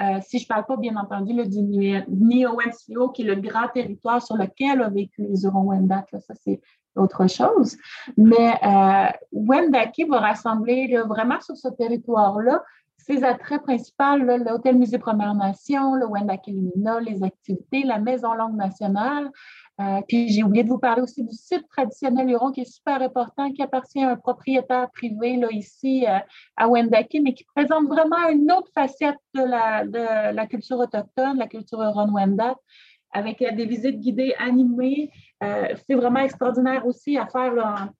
Euh, 0.00 0.20
si 0.22 0.38
je 0.38 0.44
ne 0.44 0.48
parle 0.48 0.66
pas, 0.66 0.76
bien 0.76 0.96
entendu, 0.96 1.32
là, 1.32 1.44
du 1.44 1.60
Nio-Wencio, 1.60 3.08
qui 3.10 3.22
est 3.22 3.24
le 3.24 3.36
grand 3.36 3.68
territoire 3.68 4.22
sur 4.22 4.36
lequel 4.36 4.82
ont 4.82 4.90
vécu 4.90 5.22
les 5.22 5.44
Huron-Wendat. 5.44 6.04
Ça, 6.12 6.34
c'est 6.34 6.60
autre 6.94 7.28
chose. 7.28 7.76
Mais 8.16 8.54
euh, 8.62 9.08
Wendake 9.32 10.06
va 10.08 10.20
rassembler 10.20 10.96
vraiment 11.06 11.40
sur 11.40 11.56
ce 11.56 11.68
territoire-là 11.68 12.62
ses 13.08 13.24
attraits 13.24 13.62
principaux, 13.62 14.16
l'Hôtel 14.16 14.76
Musée 14.76 14.98
Première 14.98 15.34
Nation, 15.34 15.94
le 15.94 16.06
Wendake 16.06 16.46
Lumina, 16.46 17.00
les 17.00 17.22
activités, 17.22 17.82
la 17.82 17.98
Maison 17.98 18.34
Langue 18.34 18.56
nationale. 18.56 19.30
Euh, 19.80 20.00
puis 20.08 20.28
j'ai 20.28 20.42
oublié 20.42 20.64
de 20.64 20.68
vous 20.68 20.78
parler 20.78 21.02
aussi 21.02 21.22
du 21.22 21.34
site 21.34 21.68
traditionnel 21.68 22.28
Huron 22.28 22.50
qui 22.50 22.62
est 22.62 22.72
super 22.72 23.00
important, 23.00 23.52
qui 23.52 23.62
appartient 23.62 24.02
à 24.02 24.10
un 24.10 24.16
propriétaire 24.16 24.90
privé 24.90 25.36
là, 25.36 25.48
ici 25.52 26.04
euh, 26.06 26.18
à 26.56 26.68
Wendake, 26.68 27.16
mais 27.22 27.32
qui 27.32 27.44
présente 27.44 27.86
vraiment 27.86 28.28
une 28.28 28.50
autre 28.50 28.70
facette 28.74 29.18
de 29.34 29.42
la, 29.42 30.46
culture 30.46 30.78
autochtone, 30.78 31.38
la 31.38 31.46
culture 31.46 31.80
Huron-Wendat 31.80 32.56
avec 33.12 33.38
des 33.38 33.66
visites 33.66 34.00
guidées 34.00 34.34
animées. 34.38 35.10
Euh, 35.42 35.74
c'est 35.86 35.94
vraiment 35.94 36.20
extraordinaire 36.20 36.86
aussi 36.86 37.16
à 37.16 37.26
faire 37.26 37.92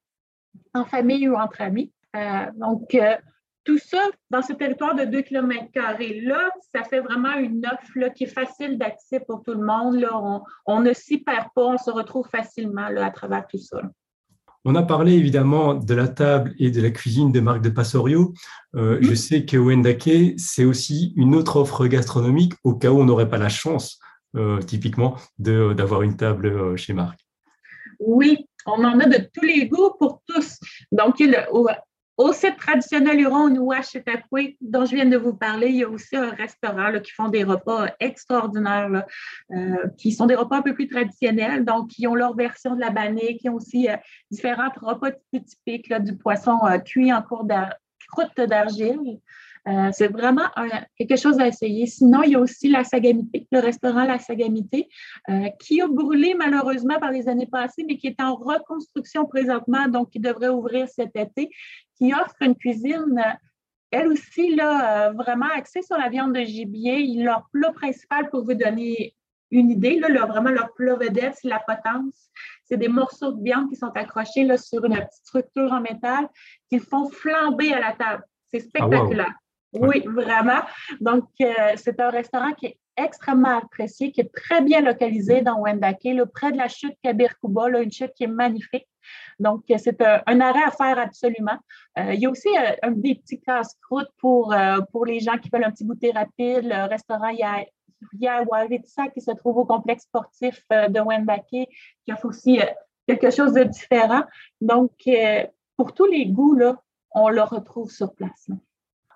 en, 0.73 0.85
famille 0.85 1.27
ou 1.29 1.35
entre 1.35 1.61
amis. 1.61 1.91
Euh, 2.15 2.45
donc, 2.55 2.95
euh, 2.95 3.15
tout 3.63 3.77
ça, 3.77 4.01
dans 4.29 4.41
ce 4.41 4.53
territoire 4.53 4.95
de 4.95 5.05
2 5.05 5.21
km, 5.21 5.65
là, 6.23 6.49
ça 6.73 6.83
fait 6.83 7.01
vraiment 7.01 7.35
une 7.35 7.65
offre 7.65 8.13
qui 8.13 8.23
est 8.23 8.27
facile 8.27 8.77
d'accès 8.77 9.19
pour 9.19 9.43
tout 9.43 9.53
le 9.53 9.65
monde. 9.65 9.99
Là. 9.99 10.41
On, 10.65 10.81
ne 10.81 10.93
s'y 10.93 11.19
perd 11.19 11.47
pas, 11.55 11.65
on 11.65 11.77
se 11.77 11.91
retrouve 11.91 12.27
facilement 12.27 12.89
là, 12.89 13.05
à 13.05 13.11
travers 13.11 13.45
tout 13.47 13.57
ça. 13.57 13.81
On 14.65 14.75
a 14.75 14.83
parlé 14.83 15.13
évidemment 15.13 15.73
de 15.73 15.93
la 15.93 16.07
table 16.07 16.53
et 16.59 16.69
de 16.69 16.81
la 16.81 16.89
cuisine 16.89 17.31
de 17.31 17.39
Marc 17.39 17.61
de 17.61 17.69
Passorio. 17.69 18.33
Je 18.73 19.13
sais 19.13 19.45
que 19.45 19.55
Wendake, 19.55 20.35
c'est 20.37 20.65
aussi 20.65 21.13
une 21.15 21.33
autre 21.33 21.57
offre 21.57 21.87
gastronomique 21.87 22.53
au 22.63 22.75
cas 22.75 22.91
où 22.91 22.99
on 22.99 23.05
n'aurait 23.05 23.29
pas 23.29 23.37
la 23.37 23.49
chance 23.49 23.99
euh, 24.35 24.59
typiquement, 24.61 25.17
d'avoir 25.39 26.03
une 26.03 26.15
table 26.15 26.45
euh, 26.45 26.77
chez 26.77 26.93
Marc? 26.93 27.19
Oui, 27.99 28.45
on 28.67 28.83
en 28.83 28.99
a 28.99 29.07
de 29.07 29.27
tous 29.33 29.43
les 29.43 29.67
goûts 29.67 29.95
pour 29.97 30.21
tous. 30.27 30.59
Donc, 30.91 31.19
au, 32.19 32.33
site 32.33 32.57
traditionnel 32.57 33.19
Huron, 33.19 33.49
dont 33.49 34.85
je 34.85 34.95
viens 34.95 35.05
de 35.05 35.17
vous 35.17 35.33
parler, 35.33 35.67
il 35.67 35.75
y 35.77 35.83
a 35.83 35.89
aussi 35.89 36.15
un 36.15 36.31
restaurant 36.31 36.91
qui 37.01 37.11
font 37.11 37.29
des 37.29 37.43
repas 37.43 37.87
extraordinaires, 37.99 39.05
euh, 39.51 39.87
qui 39.97 40.11
sont 40.11 40.25
des 40.25 40.35
repas 40.35 40.57
un 40.57 40.61
peu 40.61 40.73
plus 40.73 40.87
traditionnels, 40.87 41.63
donc 41.65 41.89
qui 41.89 42.07
ont 42.07 42.15
leur 42.15 42.35
version 42.35 42.75
de 42.75 42.81
la 42.81 42.89
banée, 42.89 43.37
qui 43.37 43.49
ont 43.49 43.55
aussi 43.55 43.87
différents 44.29 44.69
repas 44.81 45.11
typiques, 45.33 45.93
du 45.93 46.17
poisson 46.17 46.57
cuit 46.85 47.13
en 47.13 47.21
cours 47.21 47.47
croûte 48.11 48.47
d'argile. 48.47 49.19
Euh, 49.69 49.89
c'est 49.91 50.07
vraiment 50.07 50.49
quelque 50.97 51.15
chose 51.15 51.39
à 51.39 51.47
essayer. 51.47 51.85
Sinon, 51.85 52.23
il 52.23 52.31
y 52.31 52.35
a 52.35 52.39
aussi 52.39 52.69
la 52.69 52.83
Sagamité, 52.83 53.47
le 53.51 53.59
restaurant 53.59 54.03
La 54.03 54.17
Sagamité, 54.17 54.89
euh, 55.29 55.49
qui 55.59 55.81
a 55.81 55.87
brûlé 55.87 56.33
malheureusement 56.33 56.99
par 56.99 57.11
les 57.11 57.27
années 57.27 57.45
passées, 57.45 57.83
mais 57.87 57.97
qui 57.97 58.07
est 58.07 58.21
en 58.21 58.35
reconstruction 58.35 59.25
présentement, 59.25 59.87
donc 59.87 60.09
qui 60.09 60.19
devrait 60.19 60.49
ouvrir 60.49 60.87
cet 60.87 61.15
été, 61.15 61.51
qui 61.97 62.13
offre 62.13 62.41
une 62.41 62.55
cuisine, 62.55 63.21
elle 63.91 64.07
aussi, 64.07 64.55
là, 64.55 65.09
euh, 65.09 65.11
vraiment 65.13 65.47
axée 65.55 65.81
sur 65.81 65.97
la 65.97 66.09
viande 66.09 66.33
de 66.33 66.41
gibier. 66.41 67.23
Leur 67.23 67.47
plat 67.51 67.71
principal, 67.71 68.29
pour 68.29 68.43
vous 68.43 68.53
donner 68.53 69.15
une 69.51 69.71
idée, 69.71 69.99
là, 69.99 70.25
vraiment 70.25 70.51
leur 70.51 70.73
plat 70.73 70.95
vedette, 70.95 71.35
c'est 71.41 71.47
la 71.47 71.59
potence. 71.59 72.29
C'est 72.63 72.77
des 72.77 72.87
morceaux 72.87 73.31
de 73.31 73.43
viande 73.43 73.69
qui 73.69 73.75
sont 73.75 73.91
accrochés 73.95 74.43
là, 74.43 74.57
sur 74.57 74.85
une 74.85 74.95
petite 74.95 75.11
structure 75.11 75.71
en 75.71 75.81
métal 75.81 76.29
qu'ils 76.69 76.81
font 76.81 77.09
flamber 77.09 77.73
à 77.73 77.79
la 77.79 77.93
table. 77.93 78.23
C'est 78.51 78.63
ah, 78.63 78.67
spectaculaire. 78.67 79.33
Oui, 79.73 80.03
vraiment. 80.05 80.61
Donc, 80.99 81.25
euh, 81.41 81.53
c'est 81.75 81.99
un 81.99 82.09
restaurant 82.09 82.53
qui 82.53 82.67
est 82.67 82.77
extrêmement 82.97 83.59
apprécié, 83.59 84.11
qui 84.11 84.21
est 84.21 84.33
très 84.33 84.61
bien 84.61 84.81
localisé 84.81 85.41
dans 85.41 85.59
Wendake, 85.59 86.03
là, 86.05 86.25
près 86.25 86.51
de 86.51 86.57
la 86.57 86.67
chute 86.67 86.95
Kabir 87.03 87.39
Kuba, 87.39 87.69
une 87.79 87.91
chute 87.91 88.13
qui 88.13 88.23
est 88.23 88.27
magnifique. 88.27 88.87
Donc, 89.37 89.63
euh, 89.69 89.75
c'est 89.77 90.01
un, 90.01 90.41
arrêt 90.41 90.63
à 90.63 90.71
faire 90.71 90.97
absolument. 90.97 91.57
Euh, 91.99 92.13
il 92.13 92.19
y 92.19 92.25
a 92.25 92.29
aussi 92.29 92.49
un, 92.81 92.91
des 92.91 93.15
petits 93.15 93.39
casse-croûtes 93.39 94.11
pour, 94.17 94.55
pour 94.91 95.05
les 95.05 95.19
gens 95.19 95.37
qui 95.37 95.49
veulent 95.53 95.63
un 95.63 95.71
petit 95.71 95.85
goûter 95.85 96.11
rapide. 96.11 96.63
Le 96.63 96.89
restaurant 96.89 97.29
Yaya 97.29 98.43
Waritsa 98.47 99.07
qui 99.09 99.21
se 99.21 99.31
trouve 99.31 99.57
au 99.57 99.65
complexe 99.65 100.03
sportif 100.03 100.63
de 100.69 100.99
Wendake, 100.99 101.69
qui 102.05 102.11
offre 102.11 102.25
aussi 102.25 102.59
quelque 103.07 103.29
chose 103.29 103.53
de 103.53 103.63
différent. 103.63 104.23
Donc, 104.61 104.91
pour 105.77 105.93
tous 105.93 106.07
les 106.07 106.25
goûts, 106.25 106.55
là, 106.55 106.81
on 107.11 107.29
le 107.29 107.43
retrouve 107.43 107.91
sur 107.91 108.13
place. 108.13 108.49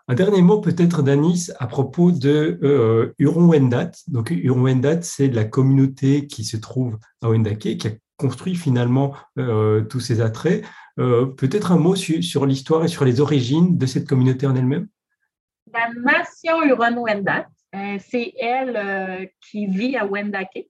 Un 0.09 0.15
dernier 0.15 0.41
mot 0.41 0.59
peut-être 0.59 1.01
d'Anis 1.01 1.49
à 1.59 1.67
propos 1.67 2.11
de 2.11 2.59
euh, 2.61 3.13
Huron-Wendat. 3.19 3.91
Donc 4.09 4.31
Huron-Wendat, 4.31 5.01
c'est 5.01 5.29
la 5.29 5.45
communauté 5.45 6.27
qui 6.27 6.43
se 6.43 6.57
trouve 6.57 6.97
à 7.21 7.29
Wendake, 7.29 7.77
qui 7.77 7.87
a 7.87 7.91
construit 8.17 8.55
finalement 8.55 9.15
euh, 9.39 9.81
tous 9.85 10.01
ces 10.01 10.19
attraits. 10.19 10.65
Euh, 10.99 11.27
peut-être 11.27 11.71
un 11.71 11.77
mot 11.77 11.95
sur 11.95 12.45
l'histoire 12.45 12.83
et 12.83 12.89
sur 12.89 13.05
les 13.05 13.21
origines 13.21 13.77
de 13.77 13.85
cette 13.85 14.05
communauté 14.05 14.45
en 14.45 14.55
elle-même? 14.57 14.87
La 15.73 15.89
nation 15.89 16.61
Huron-Wendat, 16.61 17.47
c'est 17.99 18.33
elle 18.39 19.29
qui 19.49 19.67
vit 19.67 19.95
à 19.95 20.05
Wendake. 20.05 20.67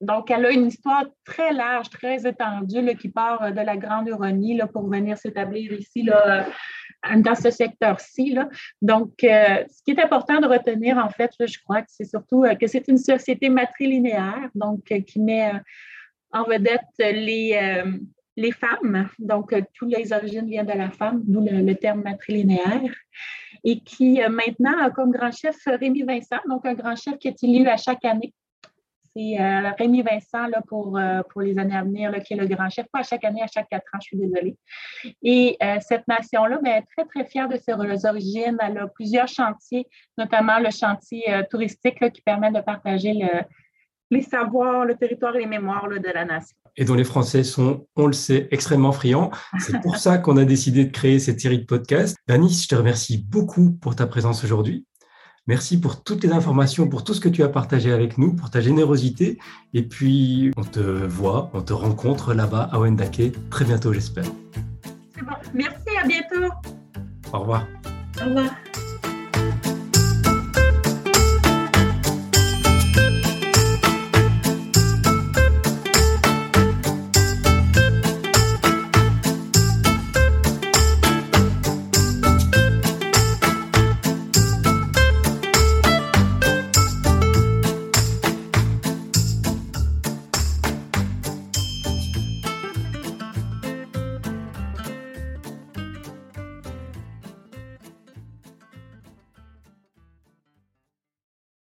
Donc, 0.00 0.30
elle 0.30 0.44
a 0.44 0.50
une 0.50 0.66
histoire 0.66 1.04
très 1.24 1.52
large, 1.52 1.88
très 1.88 2.26
étendue, 2.26 2.94
qui 2.96 3.08
part 3.08 3.52
de 3.52 3.60
la 3.60 3.76
Grande 3.76 4.08
Huronie 4.08 4.60
pour 4.72 4.90
venir 4.90 5.16
s'établir 5.16 5.72
ici 5.72 6.02
là, 6.02 6.46
dans 7.16 7.34
ce 7.34 7.50
secteur-ci. 7.50 8.36
Donc, 8.80 9.24
euh, 9.24 9.64
ce 9.70 9.82
qui 9.84 9.92
est 9.92 10.02
important 10.02 10.40
de 10.40 10.46
retenir, 10.46 10.98
en 10.98 11.10
fait, 11.10 11.32
je 11.38 11.58
crois 11.62 11.82
que 11.82 11.88
c'est 11.88 12.04
surtout 12.04 12.44
euh, 12.44 12.54
que 12.54 12.66
c'est 12.66 12.88
une 12.88 12.98
société 12.98 13.48
matrilinéaire, 13.48 14.48
donc 14.54 14.90
euh, 14.90 15.00
qui 15.00 15.20
met 15.20 15.52
en 16.32 16.44
vedette 16.44 16.80
les, 16.98 17.82
les 18.36 18.52
femmes. 18.52 19.08
Donc, 19.20 19.54
toutes 19.74 19.96
les 19.96 20.12
origines 20.12 20.46
viennent 20.46 20.66
de 20.66 20.72
la 20.72 20.90
femme, 20.90 21.22
d'où 21.24 21.40
le, 21.40 21.74
terme 21.74 22.02
matrilinéaire. 22.02 22.92
Et 23.62 23.78
qui 23.80 24.20
maintenant 24.28 24.76
a 24.82 24.90
comme 24.90 25.12
grand 25.12 25.30
chef 25.30 25.56
Rémi 25.64 26.02
Vincent, 26.02 26.40
donc 26.48 26.66
un 26.66 26.74
grand 26.74 26.96
chef 26.96 27.18
qui 27.18 27.28
est 27.28 27.44
élu 27.44 27.68
à 27.68 27.76
chaque 27.76 28.04
année 28.04 28.34
c'est 29.14 29.40
euh, 29.40 29.70
Rémi 29.78 30.02
Vincent 30.02 30.46
là, 30.48 30.60
pour, 30.66 30.98
euh, 30.98 31.22
pour 31.30 31.42
les 31.42 31.58
années 31.58 31.76
à 31.76 31.82
venir, 31.82 32.10
là, 32.10 32.20
qui 32.20 32.34
est 32.34 32.36
le 32.36 32.46
grand 32.46 32.68
chef, 32.68 32.86
pas 32.92 33.00
à 33.00 33.02
chaque 33.02 33.24
année, 33.24 33.42
à 33.42 33.46
chaque 33.46 33.68
quatre 33.68 33.86
ans, 33.94 33.98
je 34.00 34.08
suis 34.08 34.16
désolée. 34.16 34.56
Et 35.22 35.56
euh, 35.62 35.76
cette 35.80 36.06
nation-là 36.08 36.58
ben, 36.62 36.72
est 36.72 36.84
très, 36.96 37.06
très 37.06 37.24
fière 37.24 37.48
de 37.48 37.56
ses 37.56 37.72
origines. 38.06 38.56
Elle 38.60 38.78
a 38.78 38.86
plusieurs 38.88 39.28
chantiers, 39.28 39.86
notamment 40.18 40.58
le 40.58 40.70
chantier 40.70 41.22
touristique 41.50 42.12
qui 42.12 42.22
permet 42.22 42.50
de 42.50 42.60
partager 42.60 43.28
les 44.10 44.22
savoirs, 44.22 44.84
le 44.84 44.96
territoire 44.96 45.34
et 45.36 45.40
les 45.40 45.46
mémoires 45.46 45.88
de 45.88 46.12
la 46.12 46.24
nation. 46.24 46.56
Et 46.76 46.84
dont 46.84 46.94
les 46.94 47.04
Français 47.04 47.44
sont, 47.44 47.86
on 47.96 48.06
le 48.06 48.12
sait, 48.12 48.48
extrêmement 48.50 48.92
friands. 48.92 49.30
C'est 49.58 49.80
pour 49.80 49.96
ça 49.96 50.18
qu'on 50.18 50.36
a 50.36 50.44
décidé 50.44 50.84
de 50.84 50.90
créer 50.90 51.18
cette 51.18 51.40
série 51.40 51.58
de 51.58 51.64
podcasts. 51.64 52.16
Bernice, 52.26 52.64
je 52.64 52.68
te 52.68 52.74
remercie 52.74 53.18
beaucoup 53.18 53.72
pour 53.72 53.94
ta 53.94 54.06
présence 54.06 54.42
aujourd'hui. 54.42 54.84
Merci 55.46 55.78
pour 55.78 56.02
toutes 56.02 56.24
les 56.24 56.32
informations, 56.32 56.88
pour 56.88 57.04
tout 57.04 57.12
ce 57.12 57.20
que 57.20 57.28
tu 57.28 57.42
as 57.42 57.48
partagé 57.48 57.92
avec 57.92 58.16
nous, 58.16 58.32
pour 58.34 58.50
ta 58.50 58.60
générosité. 58.60 59.38
Et 59.74 59.82
puis, 59.82 60.50
on 60.56 60.64
te 60.64 60.80
voit, 60.80 61.50
on 61.52 61.60
te 61.60 61.74
rencontre 61.74 62.32
là-bas 62.32 62.68
à 62.72 62.78
Wendake 62.78 63.32
très 63.50 63.64
bientôt, 63.66 63.92
j'espère. 63.92 64.24
C'est 65.14 65.22
bon. 65.22 65.34
Merci, 65.52 65.96
à 66.02 66.06
bientôt. 66.06 66.54
Au 67.32 67.40
revoir. 67.40 67.66
Au 68.22 68.24
revoir. 68.24 68.50